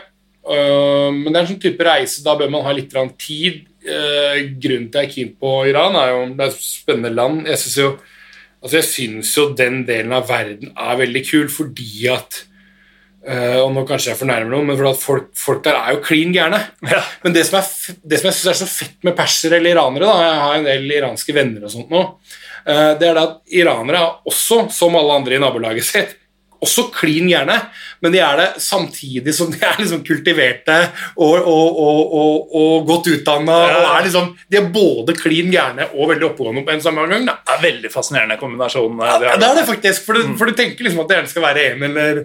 [0.46, 2.92] Uh, men det er en sånn type reise, da bør man ha litt
[3.22, 3.62] tid.
[3.86, 7.46] Grunnen til jeg er keen på Iran, er jo det er et spennende land.
[7.46, 7.92] Jeg syns jo,
[8.62, 8.82] altså
[9.38, 12.44] jo den delen av verden er veldig kul fordi at
[13.26, 16.02] Uh, og nå kanskje jeg fornærmer noen, men for at folk, folk, der er jo
[16.04, 16.60] klin gærne.
[16.86, 17.00] Ja.
[17.24, 20.06] Men det som, er, det som jeg syns er så fett med persere eller iranere,
[20.06, 22.02] da, jeg har en del iranske venner og sånt nå,
[22.68, 26.14] uh, det er at iranere er også, som alle andre i nabolaget sitt,
[26.64, 27.56] også klin gærne,
[28.04, 30.76] men de er det samtidig som de er liksom kultiverte
[31.14, 33.56] og, og, og, og godt utdanna.
[33.72, 33.94] Ja.
[34.04, 37.26] Liksom, de er både klin gærne og veldig oppegående på en samme gang.
[37.28, 37.36] Da.
[37.42, 39.02] Det er veldig fascinerende kombinasjon.
[39.04, 40.38] Ja, det, er det faktisk, for du, mm.
[40.40, 42.22] for du tenker liksom at det gjerne skal være en eller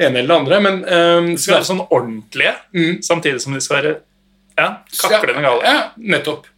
[0.00, 0.62] ene eller det andre.
[0.64, 2.94] Men um, de skal være sånn ordentlige, mm.
[3.06, 3.98] samtidig som de skal være
[4.54, 4.70] ja,
[5.02, 5.62] kaklende gale.
[5.66, 6.48] Ja, nettopp.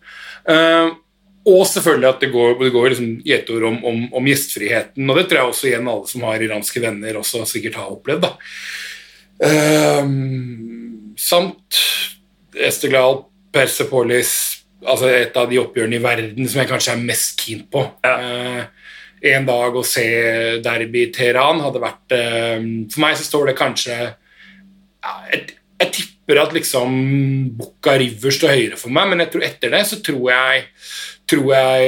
[0.47, 0.95] Uh,
[1.47, 5.07] og selvfølgelig at det går, det går liksom gjetord om, om, om, gjestfriheten.
[5.07, 8.26] Og det tror jeg også igjen alle som har iranske venner, også sikkert har opplevd.
[8.26, 8.32] da.
[9.36, 11.80] Um, samt
[12.66, 13.20] Esteglal,
[13.53, 14.32] Persepolis,
[14.84, 17.84] altså et av de oppgjørene i verden som jeg kanskje er mest keen på.
[18.05, 18.16] Ja.
[18.16, 18.64] Uh,
[19.26, 20.07] en dag å se
[20.62, 22.59] derby i Teheran hadde vært uh,
[22.92, 26.92] For meg så står det kanskje uh, jeg, jeg, tipper at liksom
[27.57, 30.64] Bucca River står høyere for meg, men jeg tror etter det så tror jeg,
[31.27, 31.87] tror jeg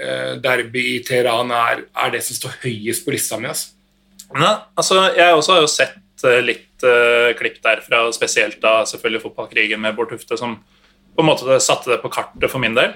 [0.00, 3.50] uh, derby i Teheran er, er, det som står høyest på lista mi.
[3.50, 3.76] Altså.
[4.34, 5.96] Ja, altså, jeg også har jo sett
[6.44, 10.58] litt uh, klipp derfra, spesielt da selvfølgelig fotballkrigen med Bård Tufte, som
[11.16, 12.94] på en måte satte det på kartet for min del.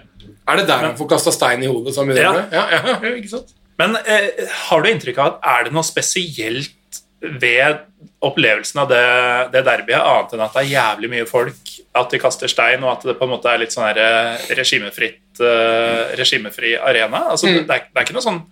[0.49, 1.95] Er det der han får kasta stein i hodet?
[1.97, 2.33] Som ja.
[2.53, 3.55] Ja, ja, ikke sant?
[3.81, 6.75] Men eh, har du inntrykk av at er det noe spesielt
[7.41, 7.85] ved
[8.25, 9.05] opplevelsen av det,
[9.55, 12.93] det derbyet, annet enn at det er jævlig mye folk, at de kaster stein, og
[12.95, 17.25] at det på en måte er litt sånn eh, regimefritt, uh, regimefri arena?
[17.35, 17.65] Altså, mm.
[17.69, 18.43] det, er, det er ikke noe sånn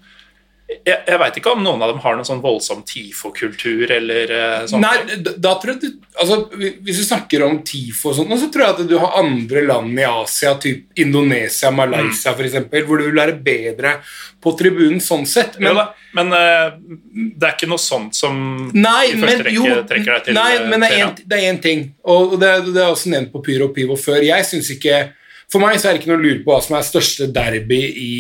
[0.87, 4.59] jeg, jeg veit ikke om noen av dem har noen sånn voldsom TIFO-kultur eller uh,
[4.71, 4.85] sånt.
[4.85, 8.65] Nei, da tror jeg du, altså, Hvis du snakker om TIFO og sånt, så tror
[8.65, 12.43] jeg at du har andre land i Asia, typ Indonesia, Malaysia mm.
[12.43, 13.97] f.eks., hvor du vil være bedre
[14.43, 15.59] på tribunen sånn sett.
[15.63, 15.87] Men, ja,
[16.19, 16.75] men uh,
[17.13, 18.37] det er ikke noe sånt som
[18.75, 21.89] nei, i første rekke jo, trekker deg til Nei, eh, men det er én ting,
[22.09, 24.23] og det, det, er også nevnt på Pyro Pivo før.
[24.27, 25.05] Jeg synes ikke
[25.53, 27.81] For meg så er det ikke noe å lure på hva som er største derby
[28.01, 28.15] i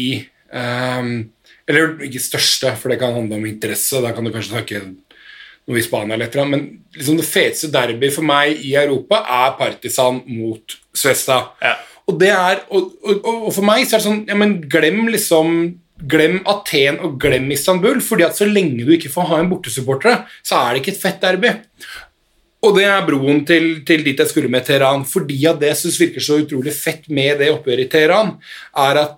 [0.52, 1.14] um,
[1.72, 4.02] eller ikke største, for det kan handle om interesse.
[4.04, 6.66] Da kan du kanskje snakke noe i Spania eller et Men
[6.96, 11.54] liksom det feteste derby for meg i Europa er Partisan mot Svesta.
[11.62, 11.76] Ja.
[12.06, 15.06] Og, det er, og, og, og, for meg så er det sånn ja, men Glem
[15.08, 19.50] liksom Glem Aten og glem Istanbul, fordi at så lenge du ikke får ha en
[19.52, 21.52] bortesupportere, så er det ikke et fett derby.
[22.62, 25.02] Og det er broen til, til dit jeg skulle med Teheran.
[25.06, 28.36] Fordi at det som virker så utrolig fett med det oppgjøret i Teheran,
[28.78, 29.16] er at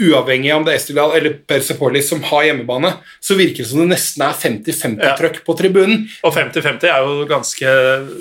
[0.00, 2.92] uavhengig av om det er Estegdal eller Persepolis som har hjemmebane,
[3.22, 5.44] så virker det som det nesten er 50-50-trøkk ja.
[5.46, 6.06] på tribunen.
[6.26, 7.74] Og 50-50 er jo ganske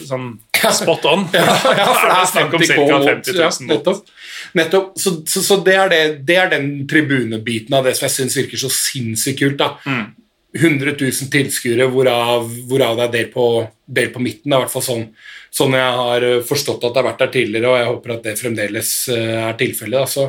[0.10, 0.32] sånn
[0.72, 1.28] spot on.
[1.36, 3.00] ja, ja, for det er snakk om ca.
[3.10, 4.12] 50 000 ja, nettopp.
[4.60, 4.92] nettopp.
[5.00, 8.38] Så, så, så det, er det, det, er den tribunebiten av det som jeg syns
[8.44, 9.60] virker så sinnssykt kult.
[9.60, 9.74] da.
[9.88, 10.06] Mm.
[10.54, 13.46] 100 000 tilskuere, hvorav, hvorav det er delt på,
[13.90, 14.52] delt på midten.
[14.52, 15.06] Det er i hvert fall sånn,
[15.54, 18.28] sånn jeg har eh, forstått at det har vært der tidligere, og jeg håper at
[18.28, 20.12] det fremdeles eh, er tilfellet.
[20.12, 20.28] Så,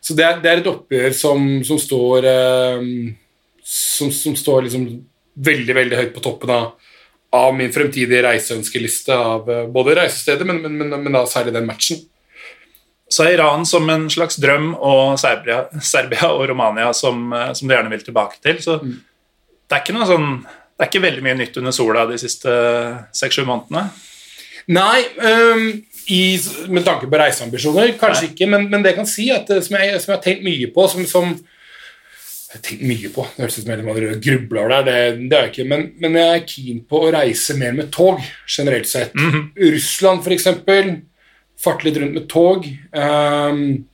[0.00, 2.86] så det, er, det, er, et oppgjør som, som står eh,
[3.60, 4.86] som, som, står liksom
[5.46, 6.70] veldig, veldig høyt på toppen av,
[7.36, 12.00] av min fremtidige reiseønskeliste av både reisestedet, men, men, men, men da særlig den matchen.
[13.12, 17.76] Så er Iran som en slags drøm, og Serbia, Serbia og Romania som, som, du
[17.76, 18.62] gjerne vil tilbake til.
[18.64, 18.96] Så mm
[19.66, 20.30] det er ikke noe sånn
[20.76, 22.52] det er ikke veldig mye nytt under sola de siste
[23.16, 23.86] seks-sju månedene?
[24.76, 25.68] Nei, um,
[26.12, 26.22] i,
[26.68, 28.32] med tanke på reiseambisjoner, kanskje Nei.
[28.34, 28.48] ikke.
[28.52, 30.86] Men, men, det jeg kan si, at, som, jeg, som jeg har tenkt mye på
[30.92, 34.98] som, som jeg har tenkt mye på, Det høres ut som jeg grubler der, det,
[35.30, 35.68] det er jeg ikke.
[35.72, 38.20] Men, men, jeg er keen på å reise mer med tog,
[38.58, 39.14] generelt sett.
[39.14, 39.72] Mm -hmm.
[39.72, 40.48] Russland, f.eks.
[41.56, 42.68] Farte litt rundt med tog.
[42.92, 43.86] Um,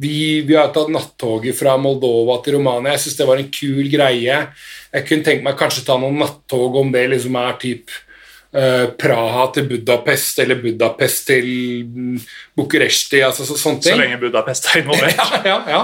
[0.00, 2.94] vi, vi, har tatt nattoget fra Moldova til Romania.
[2.94, 4.40] Jeg syns det var en kul greie.
[4.94, 7.94] Jeg kunne tenke meg kanskje ta noen nattog om det liksom er typ
[8.54, 11.48] uh, Praha til Budapest eller Budapest til
[12.56, 13.22] Bucuresti.
[13.26, 13.94] Altså, så, sånne ting.
[13.94, 15.18] Så lenge Budapest er involvert.
[15.22, 15.82] ja, ja, ja.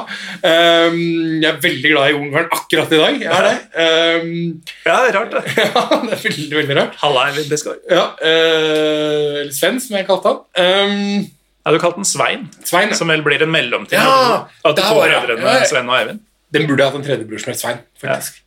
[0.90, 1.00] Um,
[1.40, 3.26] jeg er veldig glad i Ungarn akkurat i dag.
[3.30, 3.56] Er det.
[3.74, 4.38] Um,
[4.86, 5.58] ja, det er rart, det.
[5.64, 7.02] ja, det er veldig, veldig rart.
[7.04, 7.82] Halla, Eivind Beskår.
[7.90, 10.48] Ja, uh, eller Sven, som jeg kalte han.
[10.58, 11.28] Um,
[11.60, 12.96] jeg Du kalt den Svein, Svein ja.
[12.96, 13.98] som vel blir en mellomting.
[13.98, 16.22] ja, av de to brødrene ja, Sven og Eivind.
[16.50, 18.40] Den burde hatt en tredjebror som het Svein, faktisk.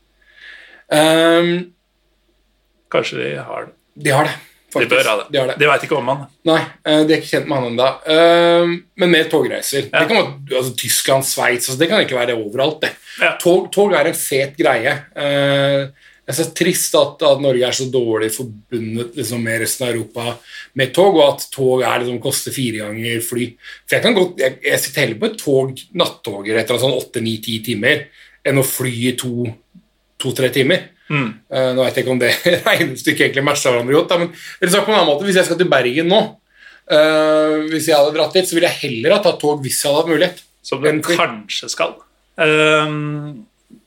[0.91, 1.39] Ja.
[1.39, 1.53] Um,
[2.93, 3.77] Kanskje de har det.
[4.03, 4.33] De har det.
[4.73, 4.89] Faktisk.
[4.89, 5.25] De bør ha det.
[5.29, 5.55] De, det.
[5.61, 6.23] de veit ikke om han.
[6.49, 7.89] Nei, eh, de er ikke kjent med han ennå.
[8.05, 9.87] Uh, men med togreiser.
[9.87, 10.01] Ja.
[10.01, 12.79] Det kan være, altså, Tyskland, Sveits altså, Det kan ikke være overalt.
[12.81, 12.91] det.
[13.21, 13.35] Ja.
[13.41, 14.95] Tog, tog, er en fet greie.
[15.13, 19.59] Uh, jeg synes det er trist at, at, Norge er så dårlig forbundet liksom, med
[19.59, 20.35] resten av Europa
[20.79, 23.47] med tog, og at tog er, liksom, koster fire ganger fly.
[23.83, 27.23] For Jeg kan godt, jeg, jeg sitter heller på et tog, nattoger etter sånn åtte,
[27.25, 28.07] ni, ti timer
[28.47, 30.87] enn å fly i to-tre to, timer.
[31.11, 31.29] Mm.
[31.51, 32.31] Uh, nå vet jeg ikke om det
[32.69, 35.49] regnestykket egentlig matcher hverandre godt, da, men eller sagt på en annen måte, hvis jeg
[35.49, 36.25] skal til Bergen nå,
[36.87, 39.91] uh, hvis jeg hadde dratt dit, så ville jeg heller ha tatt tog hvis jeg
[39.91, 40.43] hadde hatt mulighet.
[40.63, 41.97] Som du kanskje skal.
[42.39, 43.43] Um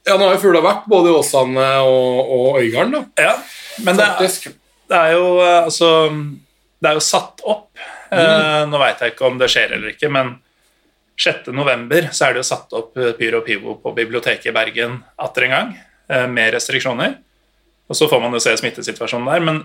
[0.07, 3.29] ja, nå har jo fugla vært både i Åsane og, og Øygarden, da.
[3.29, 3.35] Ja,
[3.87, 4.35] men det er,
[4.91, 5.91] det er, jo eh, altså
[6.81, 7.71] Det er jo satt opp.
[8.11, 8.71] Eh, mm.
[8.71, 10.37] Nå veit jeg ikke om det skjer eller ikke, men
[11.17, 12.11] 6.11.
[12.13, 15.57] så er det jo satt opp eh, Pyro Pivo på biblioteket i Bergen atter en
[15.57, 15.77] gang,
[16.31, 17.17] med restriksjoner.
[17.91, 19.57] Og så får man jo se smittesituasjonen der, men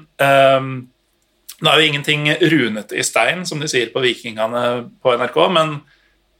[0.58, 0.72] um,
[1.62, 4.64] det er jo ingenting runet i stein, som de sier på Vikingene
[5.02, 5.76] på NRK, men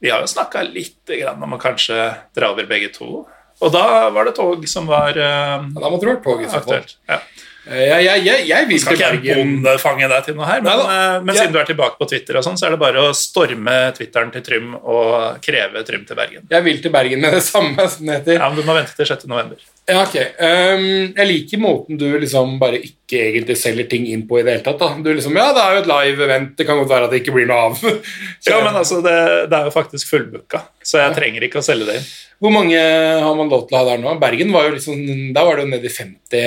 [0.02, 1.98] vi har jo snakka litt om å kanskje
[2.34, 3.28] dra over begge to.
[3.62, 6.86] Og da var det tog som var uh, Da måtte det vært tog fall.
[7.10, 7.22] Ja.
[7.70, 10.80] Eh, jeg, jeg, jeg, jeg vil Skal ikke jeg bondefange deg til noe her, men.
[10.82, 13.12] Eh, men siden du er tilbake på Twitter, og sånn, så er det bare å
[13.18, 16.48] storme Twitteren til Trym og kreve Trym til Bergen.
[16.50, 18.40] Jeg vil til Bergen med det samme, som det heter.
[18.40, 19.28] Ja, men Du må vente til 6.
[19.30, 19.62] november.
[19.90, 20.18] Ja, ok.
[20.42, 20.88] Um,
[21.18, 24.66] jeg liker måten du liksom bare ikke egentlig selger ting inn på i det hele
[24.66, 24.82] tatt.
[24.82, 24.90] da.
[24.98, 27.22] Du liksom, Ja, det er jo et live event, det kan godt være at det
[27.22, 27.86] ikke blir noe av.
[28.50, 29.16] ja, men altså, det,
[29.54, 31.16] det er jo faktisk fullbooka, så jeg ja.
[31.22, 32.12] trenger ikke å selge det inn.
[32.42, 34.16] Hvor mange har man lov til å ha der nå?
[34.22, 35.02] Bergen var jo liksom,
[35.36, 36.46] Da var det jo nede i 50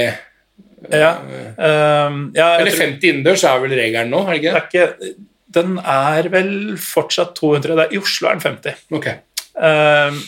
[0.90, 4.18] ja, um, ja, Eller 50 innendørs er vel regelen nå?
[4.26, 4.50] er det ikke?
[4.50, 5.14] Det er ikke
[5.54, 7.76] den er vel fortsatt 200.
[7.78, 7.94] Der.
[7.94, 8.84] I Oslo er den 50.
[8.98, 9.20] Okay.
[9.54, 10.20] Um,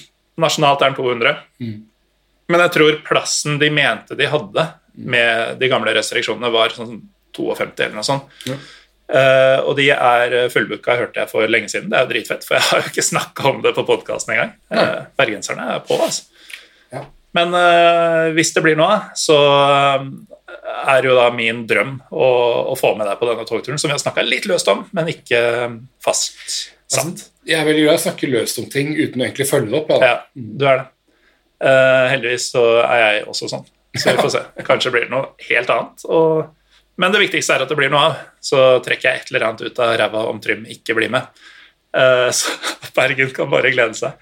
[0.42, 1.36] nasjonalt er den 200.
[1.62, 1.76] Mm.
[2.52, 7.00] Men jeg tror plassen de mente de hadde med de gamle restriksjonene, var sånn
[7.36, 8.36] 52 eller noe sånt.
[8.48, 8.56] Ja.
[9.06, 11.90] Uh, og de er fullbooka, hørte jeg for lenge siden.
[11.92, 14.54] Det er jo dritfett, for jeg har jo ikke snakka om det på podkasten engang.
[14.72, 16.26] Uh, bergenserne er på, altså.
[16.94, 17.04] Ja.
[17.38, 19.36] Men uh, hvis det blir noe, så
[20.86, 22.30] er jo da min drøm å,
[22.72, 25.12] å få med deg på denne togturen, som vi har snakka litt løst om, men
[25.14, 25.40] ikke
[26.02, 26.74] fastsatt.
[26.86, 29.70] Altså, jeg er veldig glad i å snakke løst om ting uten å egentlig følge
[29.70, 29.94] det opp.
[30.02, 30.90] Ja, du er det.
[32.12, 34.44] heldigvis så er jeg også sånn, så vi får se.
[34.68, 36.06] Kanskje blir det noe helt annet.
[36.10, 36.50] og
[36.96, 38.16] men det viktigste er at det blir noe av.
[38.40, 41.28] Så trekker jeg et eller annet ut av ræva om Trym ikke blir med.
[41.96, 42.54] Uh, så
[42.96, 44.16] Bergen kan bare glede seg.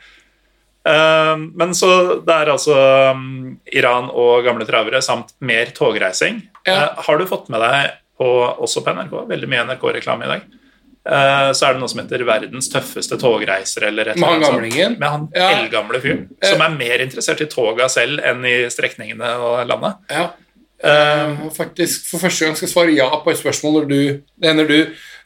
[0.84, 1.90] Uh, men så
[2.26, 2.74] det er altså
[3.14, 6.42] um, Iran og gamle travere samt mer togreising.
[6.66, 6.90] Ja.
[6.90, 10.52] Uh, har du fått med deg på, også på NRK, veldig mye NRK-reklame i dag,
[11.04, 13.88] så er det noe som heter 'Verdens tøffeste togreiser'.
[13.90, 15.00] eller et eller annet sånt.
[15.02, 15.48] Med han ja.
[15.58, 16.22] eldgamle fyren.
[16.40, 19.98] Som er mer interessert i toga selv enn i strekningene og landet.
[20.08, 20.30] Ja.
[20.82, 23.98] Uh, faktisk For første gang skal jeg svare ja på et spørsmål når du
[24.42, 24.78] hender du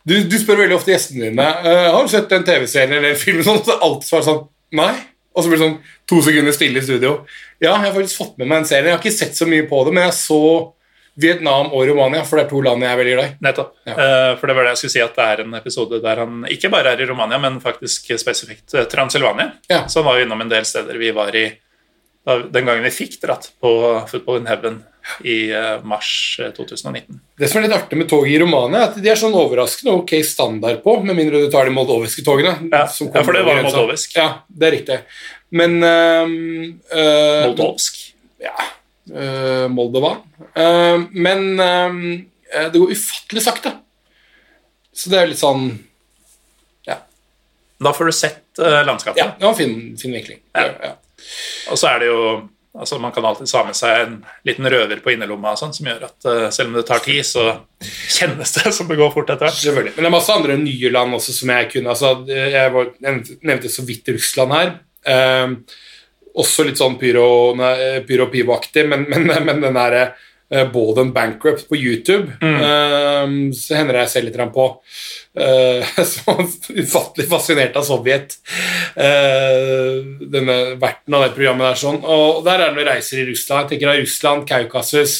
[0.04, 3.18] Du, du spør veldig ofte gjestene dine uh, Har du sett en TV-serie eller en
[3.18, 4.42] film, sånn, så alltid svarer sånn
[4.76, 4.92] Nei.
[5.32, 5.78] Og så blir det sånn
[6.10, 7.12] to sekunder stille i studio.
[7.56, 8.90] Ja, jeg har faktisk fått med meg en serie.
[8.90, 10.40] Jeg har ikke sett så mye på det, men jeg så
[11.18, 13.36] Vietnam og Romania, for det er to land jeg er veldig glad i.
[13.46, 13.70] Nettopp.
[13.88, 13.94] Ja.
[13.94, 16.42] Uh, for det var det jeg skulle si, at det er en episode der han
[16.52, 19.54] ikke bare er i Romania, men faktisk spesifikt Transylvania.
[19.72, 19.80] Ja.
[19.88, 21.46] Så han var jo innom en del steder vi var i
[22.28, 23.72] da, den gangen vi fikk dratt på
[24.10, 24.82] Football in Heaven
[25.24, 26.10] i eh, mars
[26.42, 27.20] eh, 2019.
[27.38, 29.96] Det som er litt artig med toget i Romania, er at de er sånn overraskende
[30.00, 32.54] ok standard på, med mindre du tar de moldoviske togene.
[32.72, 34.16] Ja, som ja, for det var moldovisk.
[34.18, 35.00] Ja, det er riktig.
[35.54, 36.36] Men øh,
[37.48, 38.00] Moldovsk.
[38.44, 38.54] Ja,
[39.14, 40.18] øh, Moldova.
[40.58, 42.00] Uh, men øh,
[42.72, 43.72] det går ufattelig sakte.
[44.92, 45.70] Så det er litt sånn
[47.78, 49.20] Da får du sett eh, landskapet.
[49.20, 50.40] Ja, det var en fin, fin vinkling.
[50.52, 50.70] Ja.
[50.82, 50.94] Ja.
[51.70, 52.22] Og så er det jo
[52.78, 54.14] altså Man kan alltid ha med seg en
[54.46, 57.48] liten røver på innerlomma sånn, som gjør at uh, selv om det tar tid, så
[58.18, 59.60] kjennes det som det går fort etter hvert.
[59.60, 59.96] Selvfølgelig.
[59.96, 63.72] Men det er masse andre nye land også som jeg kunne altså, Jeg var, nevnte
[63.72, 64.72] så vidt Russland her.
[65.08, 65.76] Uh,
[66.38, 67.74] også litt sånn pyro, nei,
[68.06, 73.98] pyro men, men, men den derre uh, Bald and Bankrupt på YouTube eh, så hender
[74.00, 74.66] jeg ser litt på.
[75.38, 76.34] Uh, så
[76.72, 78.38] ufattelig fascinert av Sovjet.
[78.96, 79.98] Eh,
[80.32, 82.00] denne verten av det programmet der sånn.
[82.00, 83.66] Og der er det noen reiser i Russland.
[83.66, 85.18] Jeg tenker av Russland, Kaukasus,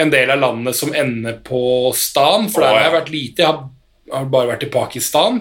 [0.00, 1.62] en del av landene som ender på
[1.96, 3.42] stan, for der har jeg vært lite.
[3.42, 3.64] Jeg har,
[4.12, 5.40] har bare vært i Pakistan,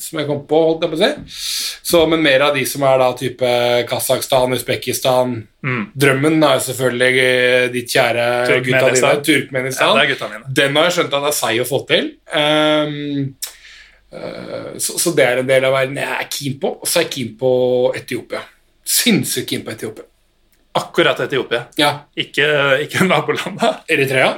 [0.00, 1.40] som jeg kom på, holdt jeg på å si.
[1.84, 3.50] Så, men mer av de som er da type
[3.90, 5.84] Kasakhstan, Usbekistan Mm.
[5.96, 8.24] Drømmen er jo selvfølgelig eh, ditt kjære
[8.66, 9.96] gutta dine, Turkmenistan.
[9.96, 10.28] Ja, gutta.
[10.58, 12.10] Den har jeg skjønt at det er seig å få til.
[12.28, 13.30] Um,
[14.12, 16.74] uh, så, så det er en del av verden jeg er keen på.
[16.76, 17.54] Og så er jeg keen på
[17.96, 18.42] Etiopia.
[18.84, 20.04] Sinnssykt keen på Etiopia.
[20.76, 21.62] Akkurat Etiopia.
[21.80, 22.44] Ja, Ikke,
[22.84, 23.84] ikke nabolandet.
[23.88, 24.34] Eritrea?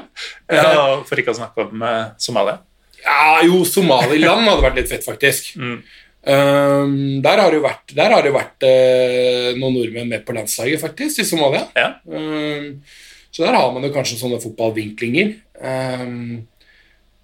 [0.52, 2.60] Ja, for ikke å snakke om eh, Somalia.
[3.06, 5.54] Ja, jo, Somaliland hadde vært litt fett, faktisk.
[5.60, 5.78] Mm.
[6.26, 11.22] Um, der har det jo vært, det vært uh, noen nordmenn med på landslaget, faktisk,
[11.22, 11.68] i Somalia.
[11.78, 11.92] Ja.
[12.10, 12.82] Um,
[13.30, 15.36] så der har man jo kanskje sånne fotballvinklinger.
[15.62, 16.42] Um,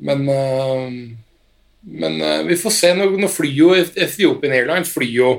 [0.02, 0.86] men uh,
[1.82, 2.92] men uh, vi får se.
[2.94, 5.30] Nå, nå flyr jo Ethiopian Airlines flyr jo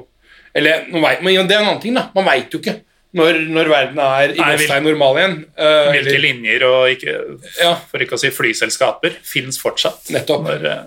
[0.53, 2.09] Eller nå vet, men det er en annen ting, da.
[2.13, 2.81] Man veit jo ikke
[3.13, 5.35] når, når verden er i gåstein normal igjen.
[5.59, 7.13] Uh, Hvilke linjer og ikke,
[7.61, 7.75] Ja.
[7.91, 10.09] for ikke å si flyselskaper fins fortsatt.
[10.15, 10.47] Nettopp.
[10.49, 10.83] Når, uh,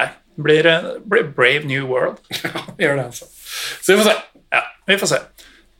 [0.00, 0.08] nei,
[0.40, 2.18] blir, eh, blir Brave New World.
[2.80, 3.28] gjør det, altså.
[3.84, 4.16] Så vi får se.
[4.56, 5.20] Ja, vi får se.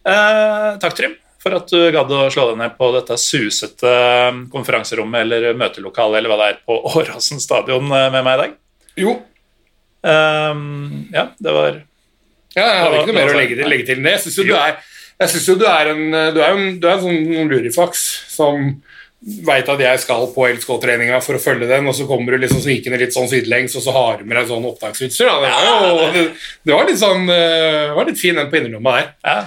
[0.05, 3.95] Eh, takk, Trym, for at du gadd å slå deg ned på dette susete
[4.53, 8.59] konferanserommet eller møtelokalet eller hva det er på Åråsen stadion med meg i dag.
[9.01, 9.17] Jo.
[10.05, 11.81] Ja, det var
[12.55, 14.13] Ja, jeg har ikke noe mer å legge til, legge til enn det.
[14.19, 14.53] Jeg syns jo, Jo.
[14.55, 14.83] du er-
[15.21, 16.05] jeg synes jo du er en
[16.35, 18.03] Du er en, du er en sånn lurifaks
[18.35, 18.83] som
[19.47, 22.61] veit at jeg skal på LSK-treninga for å følge den, og så kommer du liksom
[22.61, 25.31] svikende litt sånn sidelengs, og så har du med deg sånn opptaksutstyr.
[25.41, 26.25] Det, jo, det,
[26.69, 29.09] det var litt sånn eh, det var litt fin den på innerlomma der.
[29.25, 29.39] Ja.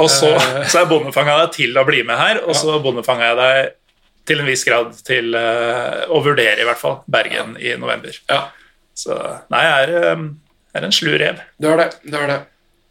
[0.00, 0.62] Og så, Eh.
[0.72, 3.70] så er bondefanga deg til å bli med her, og så bondefanga jeg deg
[4.26, 8.16] til en viss grad til eh, å vurdere, i hvert fall, Bergen i november.
[8.32, 8.46] Ja,
[8.96, 9.20] Så
[9.52, 10.24] nei, jeg er, eh,
[10.80, 11.44] er en slu rev.
[11.60, 11.90] det var det.
[12.08, 12.40] det, var det.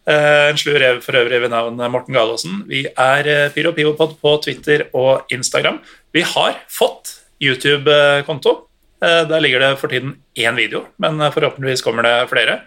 [0.05, 2.63] Eh, En slu rev for øvrig ved navn Morten Galaasen.
[2.69, 5.79] Vi er eh, Pyro Pivopod på Twitter og Instagram.
[6.13, 8.53] Vi har fått YouTube-konto.
[9.01, 12.61] Eh, Der ligger det for tiden én video, men forhåpentligvis kommer det flere.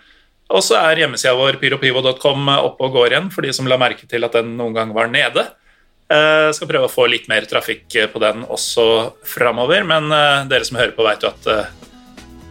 [0.50, 4.08] Og så er hjemmesida vår pyropivo.com oppe og går igjen for de som la merke
[4.08, 5.44] til at den noen gang var nede.
[6.08, 7.84] Jeg skal prøve å få litt mer trafikk
[8.14, 10.08] på den også framover, men
[10.48, 11.68] dere som hører på, vet jo at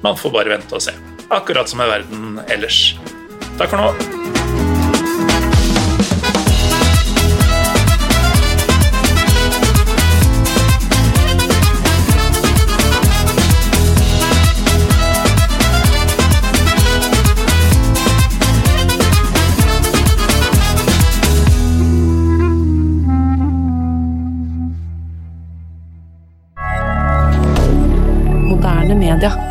[0.06, 0.94] man får bare vente og se.
[1.34, 2.94] Akkurat som i verden ellers.
[3.58, 4.37] Takk for nå.
[29.18, 29.47] Islander.